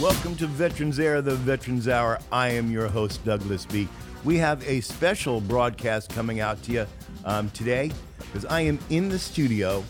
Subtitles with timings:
[0.00, 2.20] Welcome to Veterans Air, the Veterans Hour.
[2.30, 3.88] I am your host, Douglas B.
[4.22, 6.86] We have a special broadcast coming out to you
[7.24, 7.90] um, today
[8.20, 9.82] because I am in the studio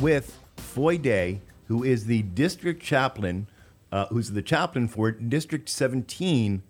[0.00, 3.48] with Foy Day, who is the district chaplain,
[3.90, 6.62] uh, who's the chaplain for District 17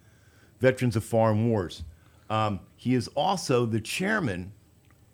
[0.58, 1.84] Veterans of Foreign Wars.
[2.30, 4.52] Um, he is also the chairman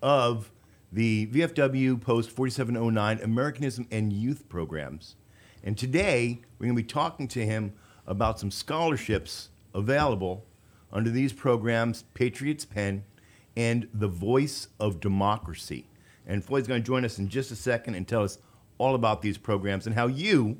[0.01, 0.53] of
[0.89, 5.17] the VFW Post 4709 Americanism and Youth Programs.
[5.63, 7.73] And today, we're going to be talking to him
[8.05, 10.45] about some scholarships available
[10.91, 13.03] under these programs Patriots Pen
[13.55, 15.87] and The Voice of Democracy.
[16.27, 18.39] And Floyd's going to join us in just a second and tell us
[18.77, 20.57] all about these programs and how you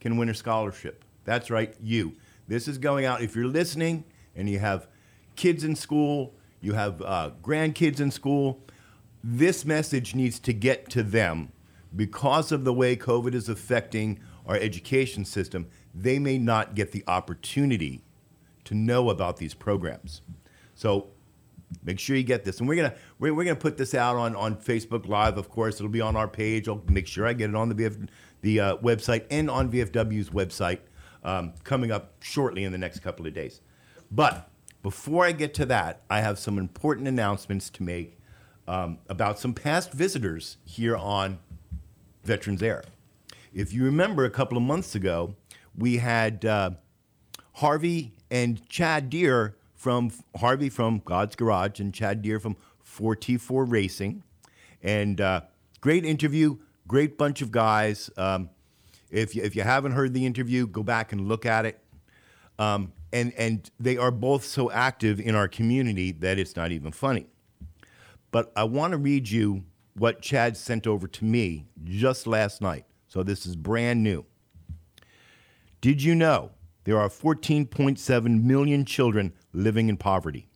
[0.00, 1.04] can win a scholarship.
[1.24, 2.14] That's right, you.
[2.48, 3.22] This is going out.
[3.22, 4.04] If you're listening
[4.36, 4.88] and you have
[5.36, 8.60] kids in school, you have uh, grandkids in school,
[9.24, 11.52] this message needs to get to them
[11.94, 17.04] because of the way COVID is affecting our education system, they may not get the
[17.06, 18.02] opportunity
[18.64, 20.22] to know about these programs.
[20.74, 21.08] So
[21.84, 22.60] make sure you get this.
[22.60, 25.38] And we're gonna we're, we're gonna put this out on, on Facebook Live.
[25.38, 26.68] Of course, it'll be on our page.
[26.68, 28.08] I'll make sure I get it on the VF,
[28.40, 30.80] the uh, website and on VFW's website
[31.24, 33.60] um, coming up shortly in the next couple of days.
[34.10, 34.48] But
[34.82, 38.18] before I get to that, I have some important announcements to make
[38.66, 41.38] um, about some past visitors here on
[42.24, 42.84] Veterans Air.
[43.52, 45.34] If you remember, a couple of months ago,
[45.76, 46.70] we had uh,
[47.54, 54.22] Harvey and Chad Deer from Harvey from God's Garage and Chad Deer from 4T4 Racing.
[54.82, 55.42] And uh,
[55.80, 58.10] great interview, great bunch of guys.
[58.16, 58.50] Um,
[59.10, 61.82] if, you, if you haven't heard the interview, go back and look at it.
[62.58, 66.92] Um, and, and they are both so active in our community that it's not even
[66.92, 67.26] funny.
[68.30, 72.84] But I want to read you what Chad sent over to me just last night.
[73.08, 74.24] So this is brand new.
[75.80, 76.52] Did you know
[76.84, 80.48] there are 14.7 million children living in poverty?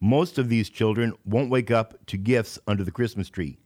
[0.00, 3.58] Most of these children won't wake up to gifts under the Christmas tree.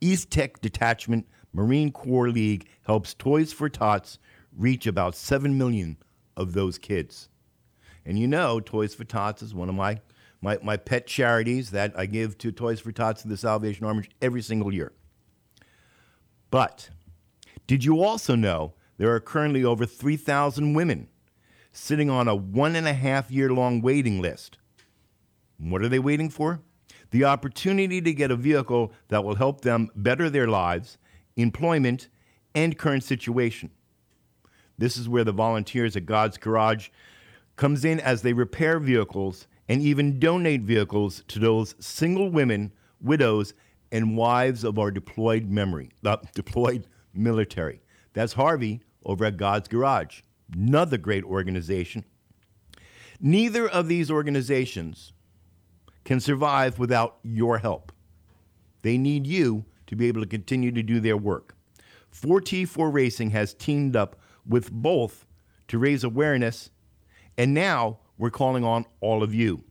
[0.00, 4.18] East Tech Detachment Marine Corps League helps Toys for Tots
[4.56, 5.96] reach about 7 million
[6.36, 7.28] of those kids.
[8.04, 10.00] And you know, Toys for Tots is one of my,
[10.42, 14.08] my, my pet charities that I give to Toys for Tots and the Salvation Army
[14.20, 14.92] every single year.
[16.50, 16.90] But
[17.66, 21.08] did you also know there are currently over 3,000 women
[21.70, 24.58] sitting on a one and a half year long waiting list?
[25.58, 26.60] What are they waiting for?
[27.12, 30.98] The opportunity to get a vehicle that will help them better their lives,
[31.36, 32.08] employment,
[32.54, 33.70] and current situation.
[34.76, 36.88] This is where the volunteers at God's Garage
[37.54, 43.54] comes in as they repair vehicles and even donate vehicles to those single women, widows,
[43.90, 47.80] and wives of our deployed memory, uh, deployed military.
[48.12, 50.20] That's Harvey over at God's Garage,
[50.54, 52.04] another great organization.
[53.18, 55.14] Neither of these organizations
[56.04, 57.92] can survive without your help.
[58.82, 61.56] They need you to be able to continue to do their work.
[62.14, 64.16] 4T4 Racing has teamed up
[64.46, 65.24] with both
[65.68, 66.68] to raise awareness,
[67.38, 69.64] and now we're calling on all of you.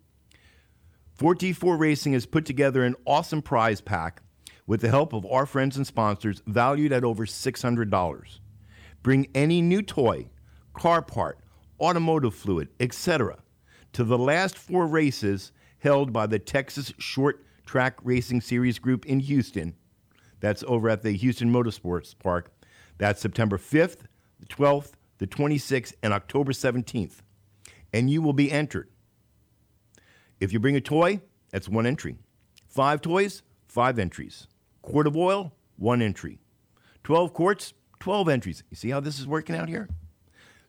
[1.18, 4.22] 4T4 Racing has put together an awesome prize pack
[4.68, 8.40] with the help of our friends and sponsors valued at over $600.
[9.04, 10.28] Bring any new toy,
[10.74, 11.40] car part,
[11.80, 13.38] automotive fluid, etc.
[13.94, 19.22] to the last four races held by the Texas Short Track Racing Series Group in
[19.22, 19.76] Houston.
[20.42, 22.52] That's over at the Houston Motorsports Park.
[22.98, 24.00] That's September 5th,
[24.42, 27.22] the 12th, the 26th, and October 17th.
[27.94, 28.90] And you will be entered.
[30.40, 31.22] If you bring a toy,
[31.52, 32.18] that's one entry.
[32.68, 34.48] Five toys, five entries.
[34.82, 36.40] Quart of oil, one entry.
[37.04, 38.64] 12 quarts, 12 entries.
[38.70, 39.90] You see how this is working out here?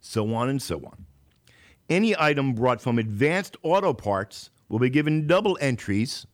[0.00, 1.06] So on and so on.
[1.88, 6.26] Any item brought from Advanced Auto Parts will be given double entries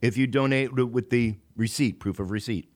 [0.00, 2.68] if you donate with the receipt, proof of receipt.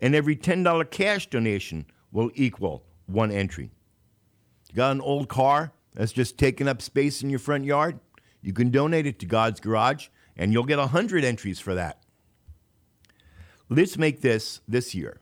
[0.00, 3.70] And every $10 cash donation will equal one entry.
[4.70, 8.00] You got an old car that's just taking up space in your front yard?
[8.42, 12.02] You can donate it to God's Garage, and you'll get 100 entries for that.
[13.68, 15.20] Let's make this this year,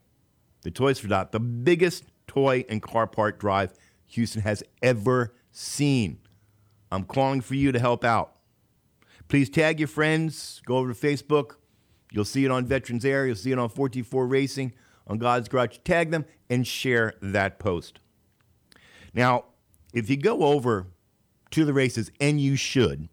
[0.62, 3.72] the Toys for Tots, the biggest toy and car part drive
[4.08, 6.19] Houston has ever seen.
[6.90, 8.36] I'm calling for you to help out.
[9.28, 11.52] Please tag your friends, go over to Facebook.
[12.10, 14.74] You'll see it on Veterans Air, you'll see it on 4T4 Racing,
[15.06, 15.78] on God's Garage.
[15.84, 18.00] Tag them and share that post.
[19.14, 19.44] Now,
[19.93, 20.87] if you go over
[21.50, 23.09] to the races, and you should,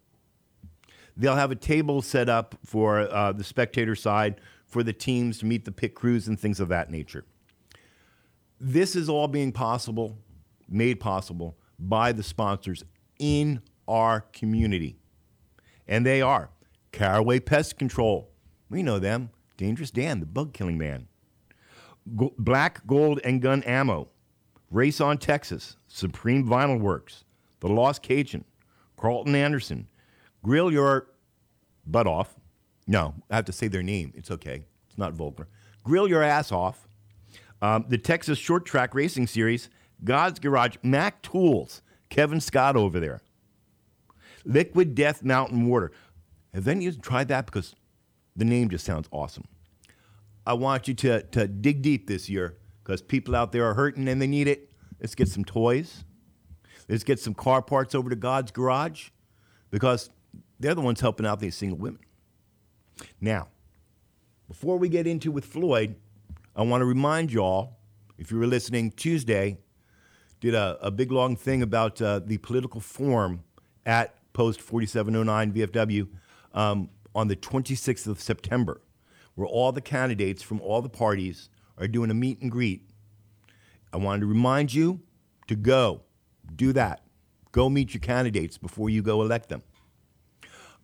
[1.16, 5.46] they'll have a table set up for uh, the spectator side for the teams to
[5.46, 7.24] meet the pit crews and things of that nature.
[8.58, 10.18] This is all being possible
[10.70, 12.84] made possible by the sponsors
[13.18, 14.96] in our community.
[15.88, 16.50] And they are
[16.92, 18.30] Caraway Pest Control.
[18.70, 19.30] We know them.
[19.56, 21.08] Dangerous Dan, the bug killing man.
[22.16, 24.08] Go- Black Gold and Gun Ammo.
[24.70, 25.76] Race on Texas.
[25.88, 27.24] Supreme Vinyl Works.
[27.60, 28.44] The Lost Cajun.
[28.96, 29.88] Carlton Anderson.
[30.42, 31.08] Grill your
[31.86, 32.36] butt off.
[32.86, 34.12] No, I have to say their name.
[34.16, 34.64] It's okay.
[34.88, 35.48] It's not vulgar.
[35.84, 36.88] Grill your ass off.
[37.62, 39.68] Um, the Texas Short Track Racing Series.
[40.04, 40.76] God's Garage.
[40.82, 41.82] Mac Tools.
[42.08, 43.20] Kevin Scott over there.
[44.44, 45.92] Liquid Death Mountain Water.
[46.54, 47.46] Have any of you tried that?
[47.46, 47.74] Because
[48.34, 49.44] the name just sounds awesome.
[50.46, 52.56] I want you to, to dig deep this year
[52.90, 54.68] because people out there are hurting and they need it.
[55.00, 56.02] Let's get some toys.
[56.88, 59.10] Let's get some car parts over to God's Garage
[59.70, 60.10] because
[60.58, 62.00] they're the ones helping out these single women.
[63.20, 63.46] Now,
[64.48, 65.94] before we get into with Floyd,
[66.56, 67.78] I want to remind y'all,
[68.18, 69.58] if you were listening Tuesday,
[70.40, 73.44] did a, a big long thing about uh, the political forum
[73.86, 76.08] at Post 4709 VFW
[76.54, 78.80] um, on the 26th of September,
[79.36, 81.50] where all the candidates from all the parties
[81.80, 82.88] are doing a meet and greet.
[83.92, 85.00] I wanted to remind you
[85.48, 86.02] to go,
[86.54, 87.02] do that.
[87.50, 89.62] Go meet your candidates before you go elect them.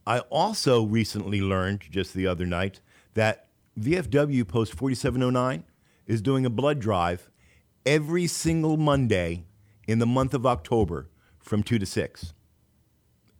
[0.06, 2.80] I also recently learned just the other night
[3.14, 3.48] that
[3.78, 5.64] VFW Post 4709
[6.06, 7.30] is doing a blood drive
[7.84, 9.44] every single Monday
[9.86, 11.08] in the month of October
[11.38, 12.32] from 2 to 6.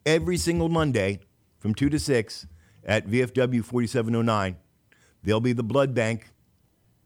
[0.05, 1.20] Every single Monday
[1.58, 2.47] from 2 to 6
[2.85, 4.56] at VFW 4709,
[5.23, 6.31] there'll be the blood bank,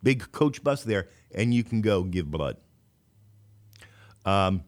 [0.02, 2.56] big coach bus there, and you can go give blood.
[4.24, 4.62] Um,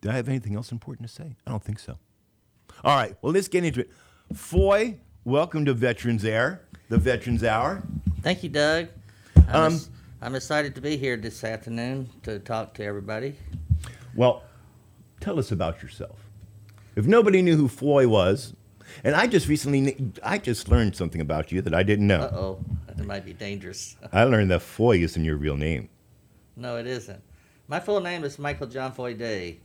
[0.00, 1.36] did I have anything else important to say?
[1.46, 1.98] I don't think so.
[2.84, 3.90] All right, well, let's get into it.
[4.34, 7.82] Foy, welcome to Veterans Air, the Veterans Hour.
[8.22, 8.88] Thank you, Doug.
[9.48, 13.36] I'm, Um, ex- I'm excited to be here this afternoon to talk to everybody.
[14.14, 14.42] Well,
[15.20, 16.18] tell us about yourself.
[16.96, 18.54] If nobody knew who Foy was,
[19.04, 22.20] and I just recently, I just learned something about you that I didn't know.
[22.20, 23.96] Uh oh, it might be dangerous.
[24.12, 25.88] I learned that Foy isn't your real name.
[26.56, 27.20] no, it isn't.
[27.68, 29.58] My full name is Michael John Foy Day.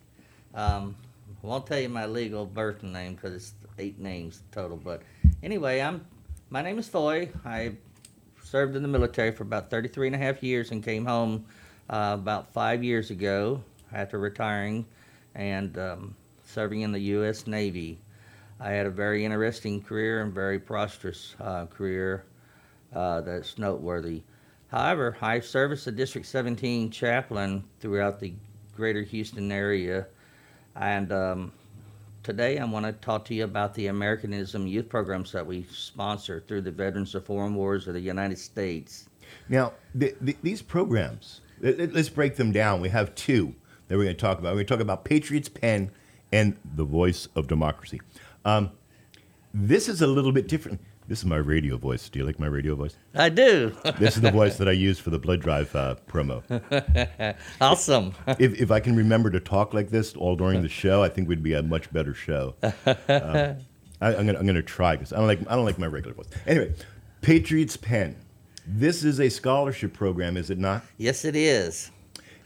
[0.54, 0.96] Um,
[1.44, 4.78] I won't tell you my legal birth name because it's eight names total.
[4.78, 5.02] But
[5.42, 6.06] anyway, I'm.
[6.50, 7.30] My name is Foy.
[7.46, 7.72] I
[8.44, 11.46] served in the military for about 33 and a half years and came home
[11.90, 14.86] uh, about five years ago after retiring
[15.34, 16.16] and um,
[16.46, 17.48] serving in the U.S.
[17.48, 17.98] Navy.
[18.64, 22.24] I had a very interesting career and very prosperous uh, career
[22.96, 24.24] uh, that's noteworthy.
[24.70, 28.34] However, I served as a District 17 chaplain throughout the
[28.74, 30.08] greater Houston area.
[30.78, 31.52] And um,
[32.24, 36.42] today I want to talk to you about the Americanism youth programs that we sponsor
[36.48, 39.10] through the Veterans of Foreign Wars of the United States.
[39.50, 42.80] Now, th- th- these programs, let- let's break them down.
[42.80, 43.56] We have two
[43.90, 44.52] that we're going to talk about.
[44.52, 45.92] We're going to talk about Patriots Pen
[46.32, 48.00] and the Voice of Democracy.
[48.46, 48.72] Um,
[49.54, 50.82] this is a little bit different.
[51.08, 52.08] This is my radio voice.
[52.08, 52.96] Do you like my radio voice?
[53.14, 53.76] I do.
[54.00, 56.42] This is the voice that I use for the blood drive uh, promo.
[57.62, 58.14] awesome.
[58.40, 61.28] if, if I can remember to talk like this all during the show, I think
[61.28, 62.56] we'd be a much better show.
[62.86, 63.58] Um,
[64.02, 66.14] I, I'm gonna I'm gonna try because I don't like I don't like my regular
[66.14, 66.28] voice.
[66.46, 66.74] Anyway,
[67.22, 68.18] Patriots Pen.
[68.68, 70.84] This is a scholarship program, is it not?
[70.98, 71.92] yes, it is.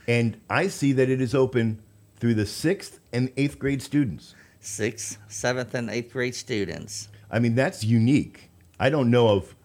[0.08, 1.82] And I see that it is open
[2.18, 4.36] through the sixth and eighth grade students.
[4.68, 7.08] Sixth, seventh, and eighth grade students.
[7.32, 8.52] I mean, that's unique.
[8.78, 9.56] I don't know of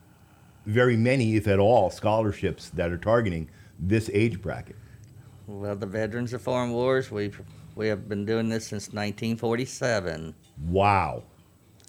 [0.65, 4.77] very many, if at all, scholarships that are targeting this age bracket.
[5.49, 7.33] Well, the Veterans of Foreign Wars, we
[7.75, 10.35] we have been doing this since 1947.
[10.69, 11.25] Wow.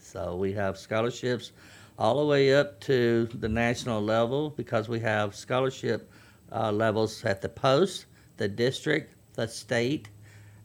[0.01, 1.51] So we have scholarships
[1.99, 6.11] all the way up to the national level because we have scholarship
[6.51, 10.09] uh, levels at the post, the district, the state,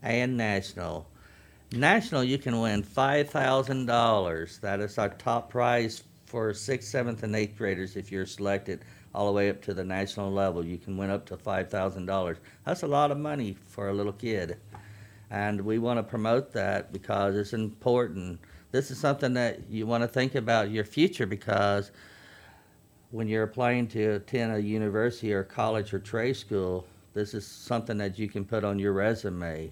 [0.03, 1.07] and national.
[1.73, 4.57] National, you can win five thousand dollars.
[4.61, 7.95] That is our top prize for sixth, seventh, and eighth graders.
[7.95, 11.27] If you're selected all the way up to the national level, you can win up
[11.27, 12.39] to five thousand dollars.
[12.65, 14.57] That's a lot of money for a little kid,
[15.31, 18.41] and we want to promote that because it's important.
[18.71, 21.91] This is something that you want to think about your future because
[23.11, 27.99] when you're applying to attend a university or college or trade school, this is something
[27.99, 29.71] that you can put on your resume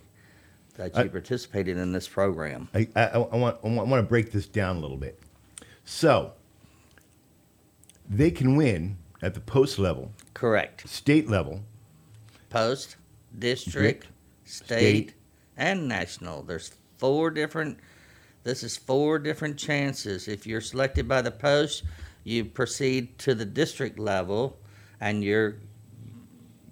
[0.77, 2.69] that you I- participated in this program.
[2.75, 5.19] I, I, I, want, I want to break this down a little bit.
[5.85, 6.33] So,
[8.09, 10.89] they can win at the post level, Correct.
[10.89, 11.61] state level,
[12.51, 12.97] Post,
[13.39, 14.07] district,
[14.45, 14.67] state,
[15.11, 15.15] State.
[15.57, 16.43] and national.
[16.43, 17.79] There's four different.
[18.45, 20.29] This is four different chances.
[20.29, 21.83] If you're selected by the post,
[22.25, 24.57] you proceed to the district level,
[25.01, 25.57] and you're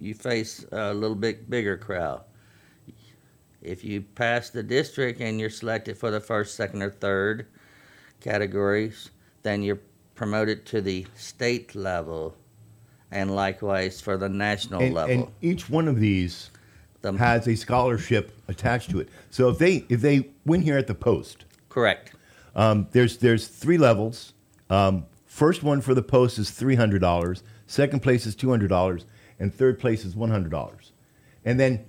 [0.01, 2.23] you face a little bit bigger crowd.
[3.65, 7.47] If you pass the district and you're selected for the first, second, or third
[8.21, 9.11] categories,
[9.43, 9.81] then you're
[10.15, 12.37] promoted to the state level,
[13.11, 15.15] and likewise for the national And, level.
[15.15, 16.51] and each one of these
[17.01, 19.09] The- has a scholarship attached to it.
[19.31, 22.13] So if they if they win here at the post, Correct.
[22.55, 24.35] um, there's there's three levels.
[24.71, 27.43] Um, first one for the post is three hundred dollars.
[27.67, 29.05] Second place is two hundred dollars,
[29.41, 30.93] and third place is one hundred dollars.
[31.45, 31.85] And then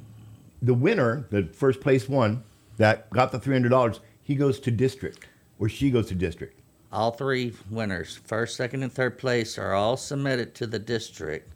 [0.66, 2.44] the winner, the first place one
[2.78, 5.28] that got the three hundred dollars, he goes to district,
[5.60, 6.60] or she goes to district.
[6.92, 11.52] All three winners, first, second, and third place, are all submitted to the district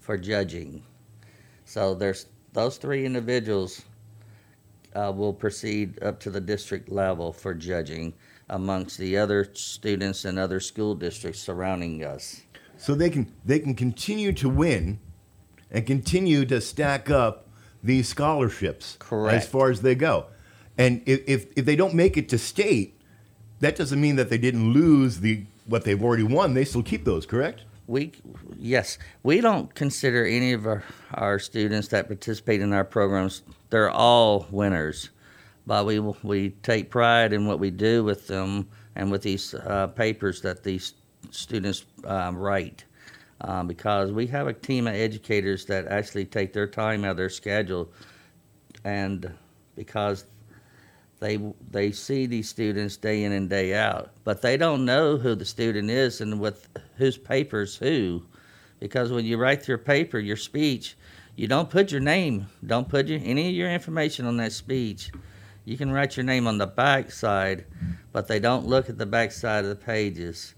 [0.00, 0.82] for judging.
[1.64, 3.82] So there's those three individuals
[4.94, 8.14] uh, will proceed up to the district level for judging
[8.48, 12.42] amongst the other students and other school districts surrounding us.
[12.76, 14.98] So they can they can continue to win,
[15.70, 17.43] and continue to stack up
[17.84, 19.36] these scholarships Correct.
[19.36, 20.26] as far as they go.
[20.76, 22.98] And if, if if they don't make it to state,
[23.60, 26.54] that doesn't mean that they didn't lose the what they've already won.
[26.54, 27.62] They still keep those, correct?
[27.86, 28.12] We,
[28.58, 33.90] yes, we don't consider any of our, our students that participate in our programs, they're
[33.90, 35.10] all winners.
[35.66, 39.88] But we, we take pride in what we do with them and with these uh,
[39.88, 40.94] papers that these
[41.30, 42.84] students um, write.
[43.40, 47.16] Um, because we have a team of educators that actually take their time out of
[47.16, 47.90] their schedule
[48.84, 49.32] and
[49.76, 50.26] because
[51.20, 51.38] they
[51.70, 55.44] they see these students day in and day out, but they don't know who the
[55.44, 58.22] student is and with whose paper's who,
[58.78, 60.96] because when you write your paper, your speech,
[61.36, 65.10] you don't put your name, don't put your, any of your information on that speech.
[65.64, 67.64] You can write your name on the back side,
[68.12, 70.54] but they don't look at the back side of the pages.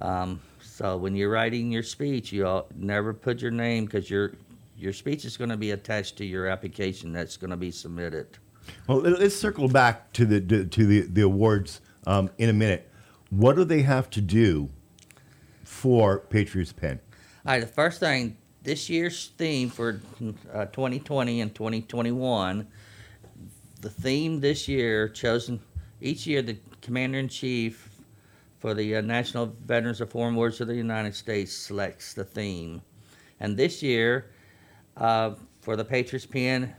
[0.00, 0.40] Um,
[0.78, 4.34] so when you're writing your speech, you all, never put your name because your
[4.76, 8.38] your speech is going to be attached to your application that's going to be submitted.
[8.86, 12.88] Well, let- let's circle back to the to the the awards um, in a minute.
[13.30, 14.70] What do they have to do
[15.64, 17.00] for Patriots Pen?
[17.44, 20.00] All right, the first thing, this year's theme for
[20.54, 22.68] uh, 2020 and 2021,
[23.80, 25.58] the theme this year chosen
[26.00, 27.87] each year the commander in chief
[28.58, 32.82] for the uh, National Veterans of Foreign Wars of the United States selects the theme,
[33.40, 34.30] and this year
[34.96, 36.74] uh, for the Patriots Pen,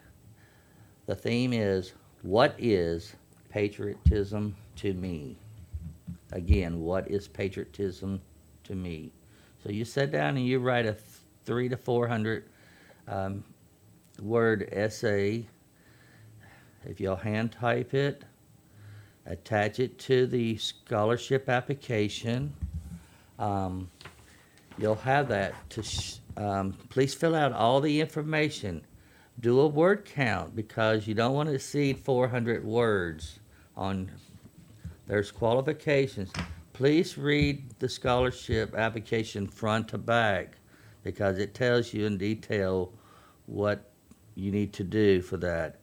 [1.05, 3.15] the theme is what is
[3.49, 5.37] patriotism to me?
[6.31, 8.21] Again, what is patriotism
[8.65, 9.11] to me?
[9.63, 11.03] So you sit down and you write a th-
[11.45, 12.49] three to four hundred
[13.07, 13.43] um,
[14.21, 15.47] word essay.
[16.85, 18.23] If you'll hand type it,
[19.25, 22.53] attach it to the scholarship application.
[23.37, 23.89] Um,
[24.77, 25.83] you'll have that to.
[25.83, 28.85] Sh- um, please fill out all the information.
[29.39, 33.39] Do a word count because you don't want to exceed 400 words
[33.75, 34.11] on.
[35.07, 36.31] There's qualifications.
[36.73, 40.57] Please read the scholarship application front to back
[41.03, 42.93] because it tells you in detail
[43.47, 43.91] what
[44.35, 45.78] you need to do for that.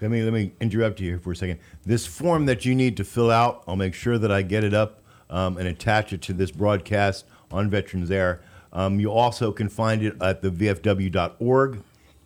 [0.00, 1.58] Let me let me interrupt you here for a second.
[1.84, 4.74] This form that you need to fill out, I'll make sure that I get it
[4.74, 8.40] up um, and attach it to this broadcast on Veterans Air.
[8.72, 11.82] Um, you also can find it at the VFW.org,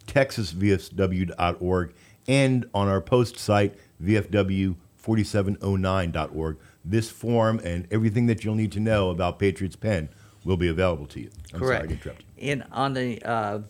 [0.06, 1.94] TexasVFW.org,
[2.28, 6.58] and on our post site, VFW4709.org.
[6.84, 10.11] This form and everything that you'll need to know about Patriots Pen
[10.44, 11.30] will be available to you.
[11.54, 11.84] I'm Correct.
[11.84, 12.23] sorry to interrupt.
[12.37, 12.62] you.
[12.73, 13.61] On the uh,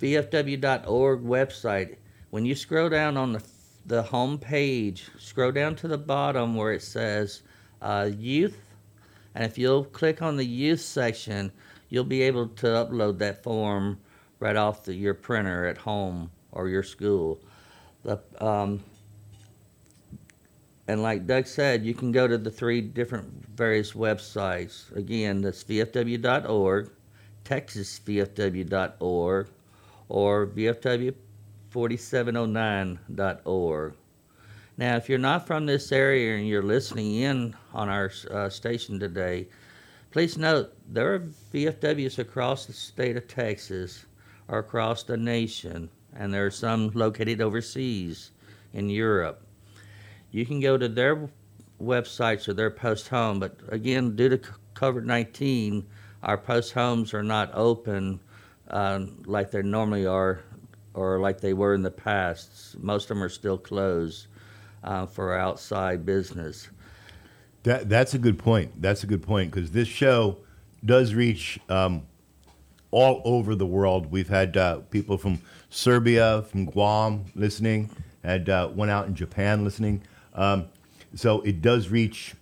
[0.00, 1.96] VFW.org website,
[2.34, 3.40] when you scroll down on the
[3.86, 7.44] the home page, scroll down to the bottom where it says
[7.80, 8.58] uh, youth,
[9.36, 11.52] and if you'll click on the youth section,
[11.90, 14.00] you'll be able to upload that form
[14.40, 17.38] right off the, your printer at home or your school.
[18.02, 18.82] The um,
[20.88, 24.90] and like Doug said, you can go to the three different various websites.
[24.96, 26.90] Again, that's VFW.org,
[27.44, 29.48] TexasVFW.org,
[30.08, 30.46] or
[31.74, 33.94] VFW4709.org.
[34.76, 38.98] Now, if you're not from this area and you're listening in on our uh, station
[38.98, 39.46] today,
[40.10, 41.20] please note there are
[41.52, 44.06] VFWs across the state of Texas
[44.48, 48.32] or across the nation, and there are some located overseas
[48.72, 49.44] in Europe
[50.34, 51.30] you can go to their
[51.80, 53.38] websites or their post home.
[53.38, 54.40] But again, due to
[54.74, 55.86] COVID 19,
[56.24, 58.18] our post homes are not open
[58.68, 60.42] uh, like they normally are
[60.94, 62.78] or like they were in the past.
[62.78, 64.28] Most of them are still closed
[64.82, 66.68] uh, for outside business.
[67.64, 68.80] That that's a good point.
[68.80, 70.38] That's a good point because this show
[70.84, 72.02] does reach um,
[72.90, 74.10] all over the world.
[74.10, 77.90] We've had uh, people from Serbia, from Guam listening,
[78.22, 80.02] had uh, one out in Japan listening.
[80.34, 80.66] Um,
[81.14, 82.34] so it does reach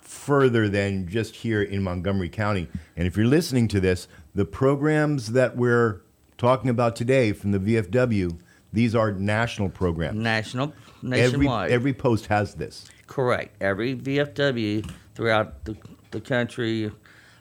[0.00, 2.68] further than just here in Montgomery County.
[2.96, 6.00] And if you're listening to this, the programs that we're
[6.38, 8.38] talking about today from the VFW,
[8.72, 10.18] these are national programs.
[10.18, 11.70] National, Every, nationwide.
[11.70, 12.90] every post has this.
[13.06, 13.56] Correct.
[13.60, 15.76] Every VFW throughout the,
[16.10, 16.90] the country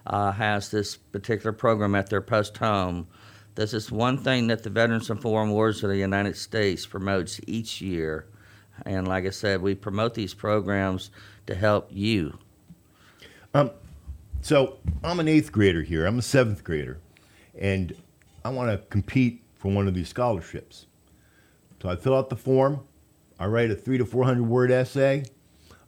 [0.08, 3.08] uh, has this particular program at their post home.
[3.56, 7.40] This is one thing that the Veterans and Foreign Wars of the United States promotes
[7.48, 8.26] each year.
[8.86, 11.10] And like I said, we promote these programs
[11.48, 12.38] to help you.
[13.54, 13.72] Um,
[14.42, 16.06] So I'm an eighth grader here.
[16.06, 17.00] I'm a seventh grader,
[17.58, 17.96] and
[18.46, 20.86] I want to compete for one of these scholarships.
[21.82, 22.82] So I fill out the form.
[23.40, 25.26] I write a three to four hundred word essay.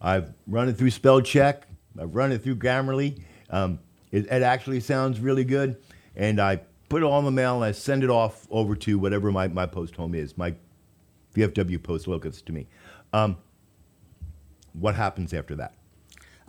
[0.02, 1.68] I've run it through spell check.
[2.00, 3.22] I've run it through Grammarly.
[3.52, 3.80] Um,
[4.12, 5.78] it, it actually sounds really good,
[6.16, 8.98] and I put it all in the mail and I send it off over to
[8.98, 10.56] whatever my, my post home is, my
[11.36, 12.68] VFW post locus to me.
[13.14, 13.38] Um,
[14.74, 15.76] what happens after that?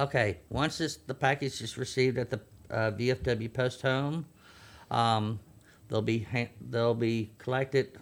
[0.00, 4.26] Okay, once this, the package is received at the uh, VFW post home,
[4.90, 5.40] um,
[5.88, 7.98] they'll be ha- they'll be collected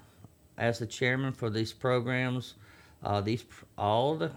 [0.59, 2.55] as the chairman for these programs.
[3.03, 3.45] Uh, these
[3.77, 4.31] all the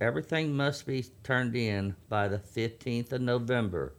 [0.00, 3.94] everything must be turned in by the fifteenth of November.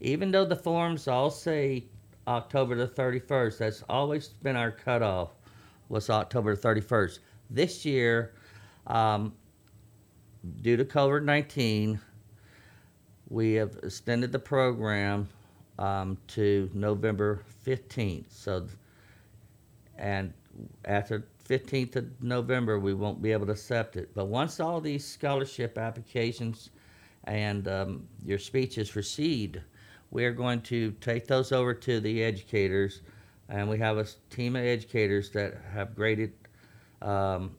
[0.00, 1.84] Even though the forms all say
[2.26, 5.30] October the thirty first, that's always been our cutoff
[5.88, 7.20] was October the thirty first.
[7.48, 8.34] This year,
[8.86, 9.32] um,
[10.62, 12.00] due to COVID nineteen,
[13.28, 15.28] we have extended the program
[15.80, 18.26] um, to November 15th.
[18.28, 18.66] So,
[19.98, 20.32] and
[20.84, 24.10] after 15th of November, we won't be able to accept it.
[24.14, 26.70] But once all these scholarship applications
[27.24, 29.58] and um, your speeches received,
[30.10, 33.00] we're going to take those over to the educators,
[33.48, 36.32] and we have a team of educators that have graded
[37.00, 37.56] um,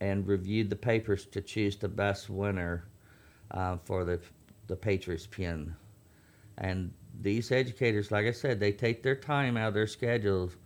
[0.00, 2.84] and reviewed the papers to choose the best winner
[3.52, 4.20] uh, for the
[4.66, 5.74] the Patriots Pen.
[6.58, 10.56] And these educators, like I said, they take their time out of their schedules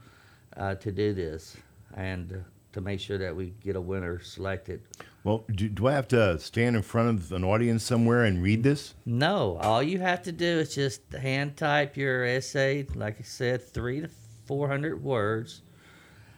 [0.56, 1.56] uh, to do this
[1.96, 4.82] and to make sure that we get a winner selected.
[5.22, 8.62] Well, do, do I have to stand in front of an audience somewhere and read
[8.62, 8.94] this?
[9.06, 13.62] No, all you have to do is just hand type your essay, like I said,
[13.62, 14.10] three to
[14.44, 15.62] four hundred words.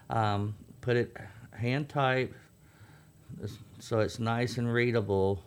[0.08, 1.16] Um, put it
[1.52, 2.32] hand type
[3.78, 5.42] so it's nice and readable,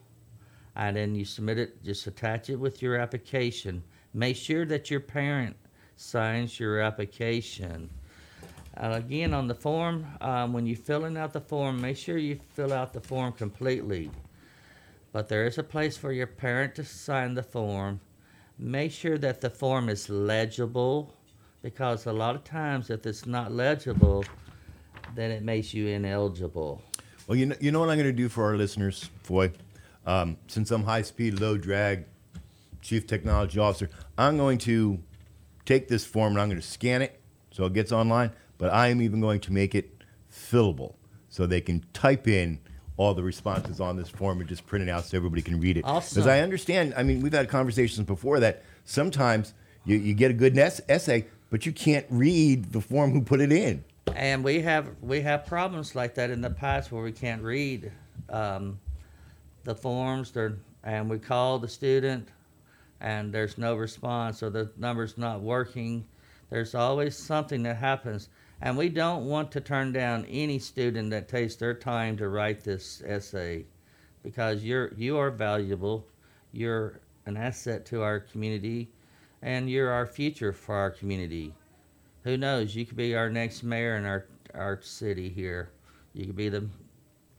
[0.75, 1.83] and then you submit it.
[1.83, 3.83] Just attach it with your application.
[4.13, 5.55] Make sure that your parent
[5.95, 7.89] signs your application.
[8.75, 12.39] Uh, again, on the form, um, when you're filling out the form, make sure you
[12.53, 14.09] fill out the form completely.
[15.11, 17.99] But there is a place for your parent to sign the form.
[18.57, 21.13] Make sure that the form is legible
[21.61, 24.23] because a lot of times, if it's not legible,
[25.15, 26.81] then it makes you ineligible.
[27.27, 29.51] Well, you know, you know what I'm going to do for our listeners, Foy?
[30.05, 32.05] Um, since I'm high speed, low drag
[32.81, 34.99] chief technology officer, I'm going to
[35.65, 37.19] take this form and I'm going to scan it
[37.51, 40.95] so it gets online, but I am even going to make it fillable
[41.29, 42.59] so they can type in
[42.97, 45.77] all the responses on this form and just print it out so everybody can read
[45.77, 45.85] it.
[45.85, 46.29] Because Awesome.
[46.29, 49.53] I understand, I mean, we've had conversations before that sometimes
[49.85, 53.39] you, you get a good es- essay, but you can't read the form who put
[53.39, 53.83] it in.
[54.15, 57.91] And we have we have problems like that in the past where we can't read
[58.29, 58.79] um,
[59.63, 60.31] the forms.
[60.31, 62.27] They're, and we call the student,
[63.01, 66.05] and there's no response, or the number's not working.
[66.49, 68.29] There's always something that happens,
[68.61, 72.63] and we don't want to turn down any student that takes their time to write
[72.63, 73.65] this essay,
[74.23, 76.07] because you're you are valuable.
[76.51, 78.89] You're an asset to our community,
[79.41, 81.53] and you're our future for our community
[82.23, 82.75] who knows?
[82.75, 85.71] You could be our next mayor in our our city here.
[86.13, 86.67] You could be the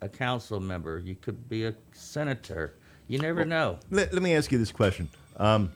[0.00, 0.98] a council member.
[0.98, 2.74] You could be a senator.
[3.08, 3.78] You never know.
[3.90, 5.08] Let, let me ask you this question.
[5.40, 5.72] Um,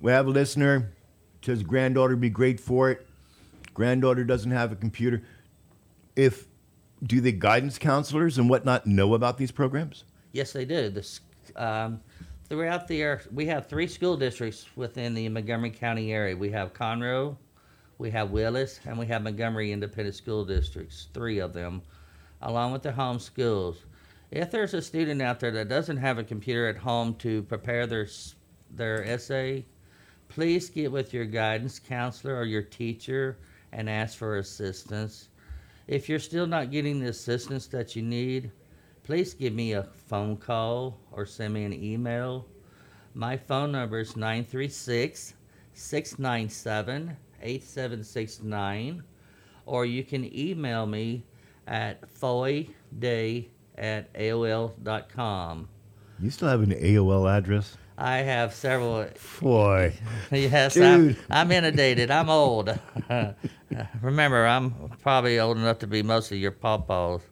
[0.00, 0.92] we have a listener
[1.44, 3.06] says granddaughter be great for it.
[3.74, 5.22] Granddaughter doesn't have a computer.
[6.14, 6.46] If
[7.02, 10.04] do the guidance counselors and whatnot know about these programs?
[10.32, 10.90] Yes, they do.
[10.90, 11.20] This
[11.56, 12.00] um,
[12.48, 16.36] throughout the area, we have three school districts within the Montgomery County area.
[16.36, 17.36] We have Conroe,
[17.98, 21.08] we have Willis, and we have Montgomery Independent School Districts.
[21.14, 21.82] Three of them,
[22.42, 23.78] along with the home schools.
[24.30, 27.86] If there's a student out there that doesn't have a computer at home to prepare
[27.86, 28.06] their
[28.74, 29.64] their essay,
[30.28, 33.38] please get with your guidance counselor or your teacher
[33.72, 35.28] and ask for assistance.
[35.86, 38.50] If you're still not getting the assistance that you need,
[39.02, 42.46] please give me a phone call or send me an email.
[43.14, 45.34] My phone number is 936
[45.74, 49.02] 697 8769,
[49.66, 51.24] or you can email me
[51.66, 55.68] at foyday at AOL.com.
[56.20, 57.76] You still have an AOL address?
[57.98, 59.06] I have several.
[59.40, 59.94] Boy.
[60.30, 60.84] Yes, Dude.
[60.84, 62.10] I'm, I'm inundated.
[62.10, 62.78] I'm old.
[64.02, 67.22] Remember, I'm probably old enough to be most of your pawpaws.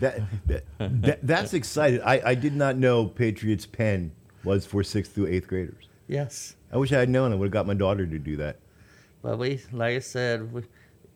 [0.00, 2.02] That, that, that that's exciting.
[2.02, 4.12] I, I did not know Patriots Pen
[4.44, 5.88] was for sixth through eighth graders.
[6.08, 6.56] Yes.
[6.72, 7.32] I wish I had known.
[7.32, 8.58] I would have got my daughter to do that.
[9.22, 10.62] But we, like I said, we,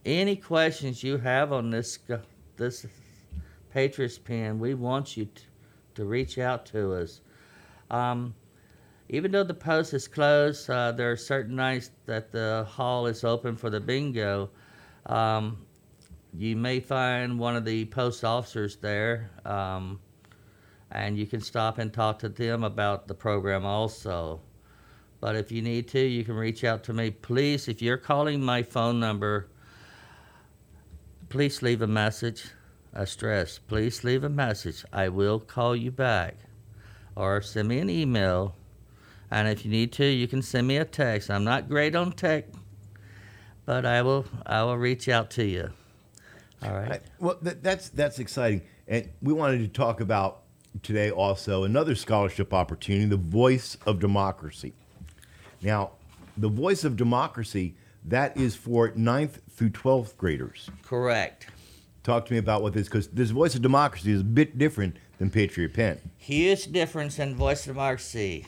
[0.05, 1.99] any questions you have on this
[2.57, 2.87] this
[3.73, 5.43] Patriots pen, we want you t-
[5.97, 7.21] to reach out to us.
[7.91, 8.35] Um,
[9.09, 13.23] even though the post is closed, uh, there are certain nights that the hall is
[13.23, 14.51] open for the bingo.
[15.07, 15.59] Um,
[16.37, 20.01] you may find one of the post officers there, um,
[20.91, 24.41] and you can stop and talk to them about the program also.
[25.21, 27.11] But if you need to, you can reach out to me.
[27.11, 29.49] Please, if you're calling my phone number,
[31.29, 32.51] please leave a message.
[32.93, 34.85] I stress, please leave a message.
[34.93, 36.37] I will call you back.
[37.15, 38.55] Or send me an email.
[39.31, 41.31] And if you need to, you can send me a text.
[41.31, 42.47] I'm not great on tech,
[43.65, 45.71] but I will I will reach out to you.
[46.63, 46.93] All right.
[46.93, 50.43] I, well, that, that's that's exciting, and we wanted to talk about
[50.83, 54.75] today also another scholarship opportunity, the Voice of Democracy.
[55.63, 55.93] Now,
[56.37, 60.71] the Voice of Democracy that is for 9th through twelfth graders.
[60.83, 61.49] Correct.
[62.05, 64.97] Talk to me about what this because this Voice of Democracy is a bit different
[65.19, 65.99] than Patriot Pen.
[66.19, 68.47] Huge difference in voice of democracy.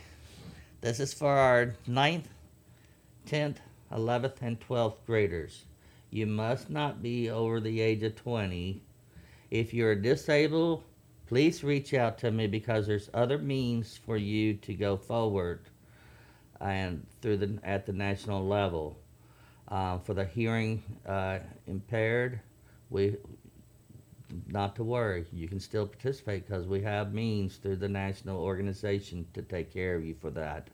[0.80, 2.26] This is for our 9th,
[3.26, 3.56] 10th,
[3.90, 5.64] 11th, and 12th graders.
[6.10, 8.80] You must not be over the age of 20.
[9.50, 10.84] If you're disabled,
[11.26, 15.62] please reach out to me because there's other means for you to go forward
[16.60, 18.96] and through the at the national level.
[19.66, 22.40] Um, for the hearing uh, impaired,
[22.88, 23.16] we
[24.48, 25.26] not to worry.
[25.32, 29.96] You can still participate because we have means through the national organization to take care
[29.96, 30.68] of you for that.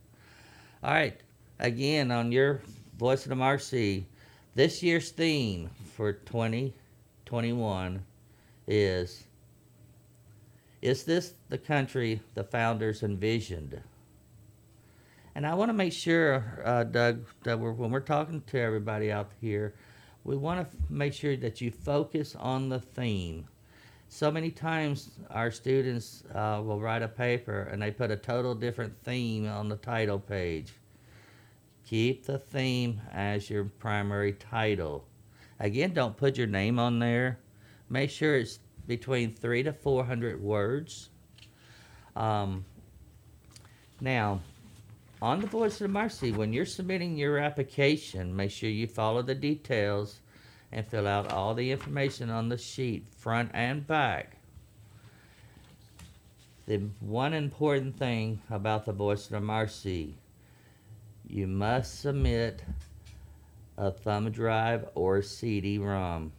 [0.82, 1.20] All right.
[1.60, 2.60] Again, on your
[2.98, 4.06] Voice of Democracy,
[4.54, 8.04] this year's theme for 2021
[8.66, 9.24] is
[10.82, 13.80] Is this the country the founders envisioned?
[15.34, 19.10] And I want to make sure, uh, Doug, that we're, when we're talking to everybody
[19.10, 19.74] out here,
[20.24, 23.46] we want to f- make sure that you focus on the theme.
[24.08, 28.54] So many times our students uh, will write a paper and they put a total
[28.54, 30.72] different theme on the title page.
[31.86, 35.04] Keep the theme as your primary title.
[35.60, 37.38] Again, don't put your name on there.
[37.90, 41.10] Make sure it's between three to four hundred words.
[42.16, 42.64] Um,
[44.00, 44.40] now,
[45.22, 49.34] on the Voice of Democracy, when you're submitting your application, make sure you follow the
[49.34, 50.20] details
[50.72, 54.36] and fill out all the information on the sheet, front and back.
[56.66, 60.14] The one important thing about the Voice of Democracy,
[61.28, 62.62] you must submit
[63.76, 66.32] a thumb drive or CD-ROM.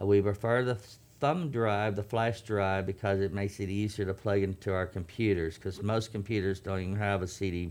[0.00, 0.78] Uh, we prefer the
[1.20, 5.54] thumb drive, the flash drive, because it makes it easier to plug into our computers.
[5.56, 7.70] Because most computers don't even have a CD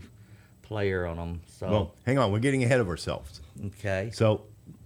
[0.62, 1.40] player on them.
[1.46, 3.40] So Well, hang on, we're getting ahead of ourselves.
[3.66, 4.42] okay, So,